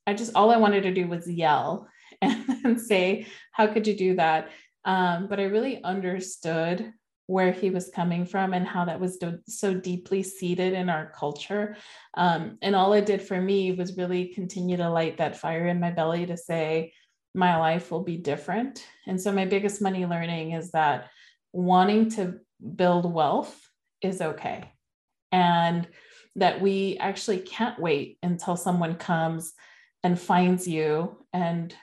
I 0.07 0.13
just 0.13 0.33
all 0.35 0.51
I 0.51 0.57
wanted 0.57 0.81
to 0.83 0.93
do 0.93 1.07
was 1.07 1.29
yell 1.29 1.87
and, 2.21 2.43
and 2.65 2.81
say, 2.81 3.27
"How 3.51 3.67
could 3.67 3.85
you 3.85 3.95
do 3.95 4.15
that?" 4.15 4.49
Um, 4.85 5.27
but 5.27 5.39
I 5.39 5.43
really 5.43 5.83
understood 5.83 6.91
where 7.29 7.51
he 7.51 7.69
was 7.69 7.91
coming 7.93 8.25
from 8.25 8.55
and 8.55 8.67
how 8.67 8.85
that 8.85 8.99
was 8.99 9.17
do- 9.17 9.37
so 9.47 9.71
deeply 9.71 10.23
seated 10.23 10.73
in 10.73 10.89
our 10.89 11.11
culture. 11.11 11.77
Um, 12.15 12.57
and 12.63 12.75
all 12.75 12.93
it 12.93 13.05
did 13.05 13.21
for 13.21 13.39
me 13.39 13.71
was 13.71 13.95
really 13.95 14.29
continue 14.33 14.77
to 14.77 14.89
light 14.89 15.17
that 15.17 15.37
fire 15.37 15.67
in 15.67 15.79
my 15.79 15.91
belly 15.91 16.25
to 16.25 16.35
say, 16.35 16.91
my 17.35 17.57
life 17.57 17.91
will 17.91 18.01
be 18.01 18.17
different. 18.17 18.83
And 19.05 19.21
so, 19.21 19.31
my 19.31 19.45
biggest 19.45 19.79
money 19.79 20.07
learning 20.07 20.53
is 20.53 20.71
that 20.71 21.09
wanting 21.53 22.09
to 22.13 22.39
build 22.75 23.13
wealth 23.13 23.55
is 24.01 24.21
okay. 24.21 24.71
And 25.31 25.87
that 26.35 26.61
we 26.61 26.97
actually 26.99 27.41
can't 27.41 27.79
wait 27.79 28.17
until 28.23 28.57
someone 28.57 28.95
comes 28.95 29.53
and 30.01 30.19
finds 30.19 30.67
you 30.67 31.23
and 31.31 31.75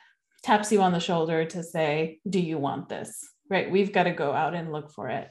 taps 0.43 0.73
you 0.73 0.83
on 0.83 0.91
the 0.91 0.99
shoulder 0.99 1.45
to 1.45 1.63
say, 1.63 2.19
Do 2.29 2.41
you 2.41 2.59
want 2.59 2.89
this? 2.89 3.36
Right 3.51 3.71
we've 3.71 3.93
got 3.93 4.05
to 4.05 4.13
go 4.13 4.33
out 4.33 4.55
and 4.55 4.73
look 4.73 4.91
for 4.91 5.09
it. 5.09 5.31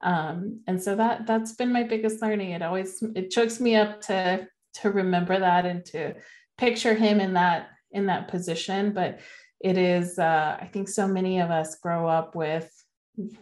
Um, 0.00 0.60
and 0.66 0.82
so 0.82 0.94
that 0.96 1.26
that's 1.26 1.52
been 1.52 1.72
my 1.72 1.82
biggest 1.82 2.22
learning. 2.22 2.50
It 2.50 2.62
always 2.62 3.02
it 3.14 3.30
chokes 3.30 3.60
me 3.60 3.76
up 3.76 4.00
to 4.02 4.46
to 4.74 4.90
remember 4.90 5.38
that 5.38 5.66
and 5.66 5.84
to 5.86 6.14
picture 6.56 6.94
him 6.94 7.20
in 7.20 7.34
that 7.34 7.70
in 7.92 8.06
that 8.06 8.28
position 8.28 8.92
but 8.92 9.20
it 9.60 9.78
is 9.78 10.18
uh, 10.18 10.56
i 10.60 10.66
think 10.66 10.88
so 10.88 11.06
many 11.06 11.40
of 11.40 11.50
us 11.50 11.76
grow 11.76 12.06
up 12.06 12.34
with 12.34 12.70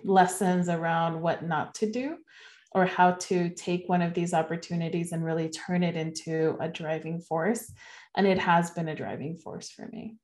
lessons 0.04 0.68
around 0.68 1.20
what 1.20 1.42
not 1.44 1.74
to 1.74 1.90
do 1.90 2.16
or 2.72 2.84
how 2.84 3.12
to 3.12 3.50
take 3.50 3.88
one 3.88 4.02
of 4.02 4.14
these 4.14 4.34
opportunities 4.34 5.12
and 5.12 5.24
really 5.24 5.48
turn 5.48 5.82
it 5.82 5.96
into 5.96 6.56
a 6.60 6.68
driving 6.68 7.20
force 7.20 7.72
and 8.16 8.26
it 8.26 8.38
has 8.38 8.70
been 8.70 8.88
a 8.88 8.94
driving 8.94 9.36
force 9.36 9.70
for 9.70 9.88
me 9.88 10.16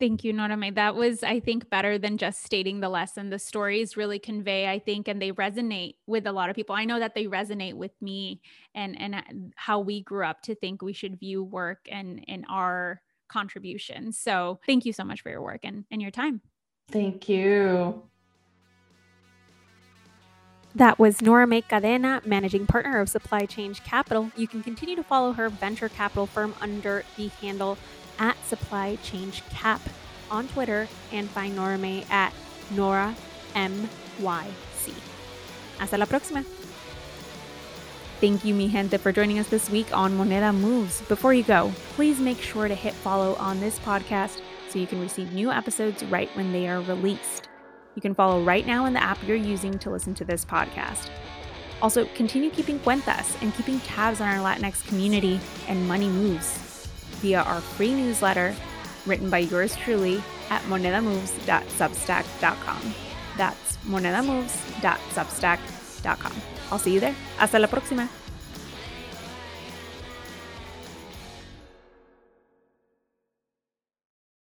Thank 0.00 0.24
you, 0.24 0.32
Noramay. 0.32 0.74
That 0.74 0.96
was, 0.96 1.22
I 1.22 1.38
think, 1.38 1.70
better 1.70 1.98
than 1.98 2.18
just 2.18 2.42
stating 2.42 2.80
the 2.80 2.88
lesson. 2.88 3.30
The 3.30 3.38
stories 3.38 3.96
really 3.96 4.18
convey, 4.18 4.68
I 4.68 4.80
think, 4.80 5.06
and 5.06 5.22
they 5.22 5.30
resonate 5.30 5.94
with 6.06 6.26
a 6.26 6.32
lot 6.32 6.50
of 6.50 6.56
people. 6.56 6.74
I 6.74 6.84
know 6.84 6.98
that 6.98 7.14
they 7.14 7.26
resonate 7.26 7.74
with 7.74 7.92
me 8.00 8.40
and 8.74 9.00
and 9.00 9.14
uh, 9.14 9.22
how 9.54 9.78
we 9.78 10.02
grew 10.02 10.24
up 10.24 10.42
to 10.42 10.54
think 10.56 10.82
we 10.82 10.92
should 10.92 11.20
view 11.20 11.44
work 11.44 11.86
and 11.90 12.24
and 12.26 12.44
our 12.50 13.02
contributions. 13.28 14.18
So 14.18 14.58
thank 14.66 14.84
you 14.84 14.92
so 14.92 15.04
much 15.04 15.22
for 15.22 15.30
your 15.30 15.42
work 15.42 15.60
and, 15.64 15.84
and 15.90 16.02
your 16.02 16.10
time. 16.10 16.40
Thank 16.90 17.28
you. 17.28 18.02
That 20.76 20.98
was 20.98 21.18
Noramay 21.18 21.64
Cadena, 21.64 22.26
managing 22.26 22.66
partner 22.66 22.98
of 22.98 23.08
Supply 23.08 23.46
Change 23.46 23.82
Capital. 23.84 24.30
You 24.36 24.48
can 24.48 24.62
continue 24.62 24.96
to 24.96 25.04
follow 25.04 25.32
her 25.32 25.48
venture 25.48 25.88
capital 25.88 26.26
firm 26.26 26.52
under 26.60 27.04
the 27.16 27.28
handle 27.40 27.78
at 28.18 28.36
Supply 28.46 28.96
Change 28.96 29.42
Cap 29.50 29.80
on 30.30 30.48
Twitter 30.48 30.88
and 31.12 31.28
find 31.30 31.56
Noramay 31.56 32.08
at 32.10 32.32
Nora 32.70 33.14
MYC. 33.54 34.94
Hasta 35.78 35.98
la 35.98 36.06
próxima. 36.06 36.44
Thank 38.20 38.44
you, 38.44 38.54
mi 38.54 38.68
gente, 38.68 38.96
for 38.98 39.12
joining 39.12 39.38
us 39.38 39.48
this 39.48 39.68
week 39.68 39.94
on 39.94 40.16
Moneda 40.16 40.54
Moves. 40.54 41.02
Before 41.02 41.34
you 41.34 41.42
go, 41.42 41.72
please 41.94 42.20
make 42.20 42.40
sure 42.40 42.68
to 42.68 42.74
hit 42.74 42.94
follow 42.94 43.34
on 43.34 43.60
this 43.60 43.78
podcast 43.80 44.40
so 44.68 44.78
you 44.78 44.86
can 44.86 45.00
receive 45.00 45.32
new 45.32 45.50
episodes 45.50 46.02
right 46.04 46.30
when 46.36 46.52
they 46.52 46.68
are 46.68 46.80
released. 46.82 47.48
You 47.94 48.02
can 48.02 48.14
follow 48.14 48.42
right 48.42 48.66
now 48.66 48.86
in 48.86 48.92
the 48.92 49.02
app 49.02 49.18
you're 49.26 49.36
using 49.36 49.78
to 49.80 49.90
listen 49.90 50.14
to 50.14 50.24
this 50.24 50.44
podcast. 50.44 51.10
Also, 51.82 52.06
continue 52.14 52.50
keeping 52.50 52.78
cuentas 52.78 53.36
and 53.42 53.54
keeping 53.54 53.78
tabs 53.80 54.20
on 54.20 54.28
our 54.28 54.42
Latinx 54.42 54.86
community 54.86 55.38
and 55.68 55.86
money 55.86 56.08
moves 56.08 56.63
via 57.16 57.42
our 57.42 57.60
free 57.60 57.92
newsletter 57.94 58.54
written 59.06 59.30
by 59.30 59.38
yours 59.38 59.76
truly 59.76 60.22
at 60.50 60.60
monedamoves.substack.com. 60.62 62.94
That's 63.36 63.76
monedamoves.substack.com. 63.78 66.32
I'll 66.70 66.78
see 66.78 66.94
you 66.94 67.00
there. 67.00 67.16
Hasta 67.38 67.58
la 67.58 67.66
próxima. 67.68 68.08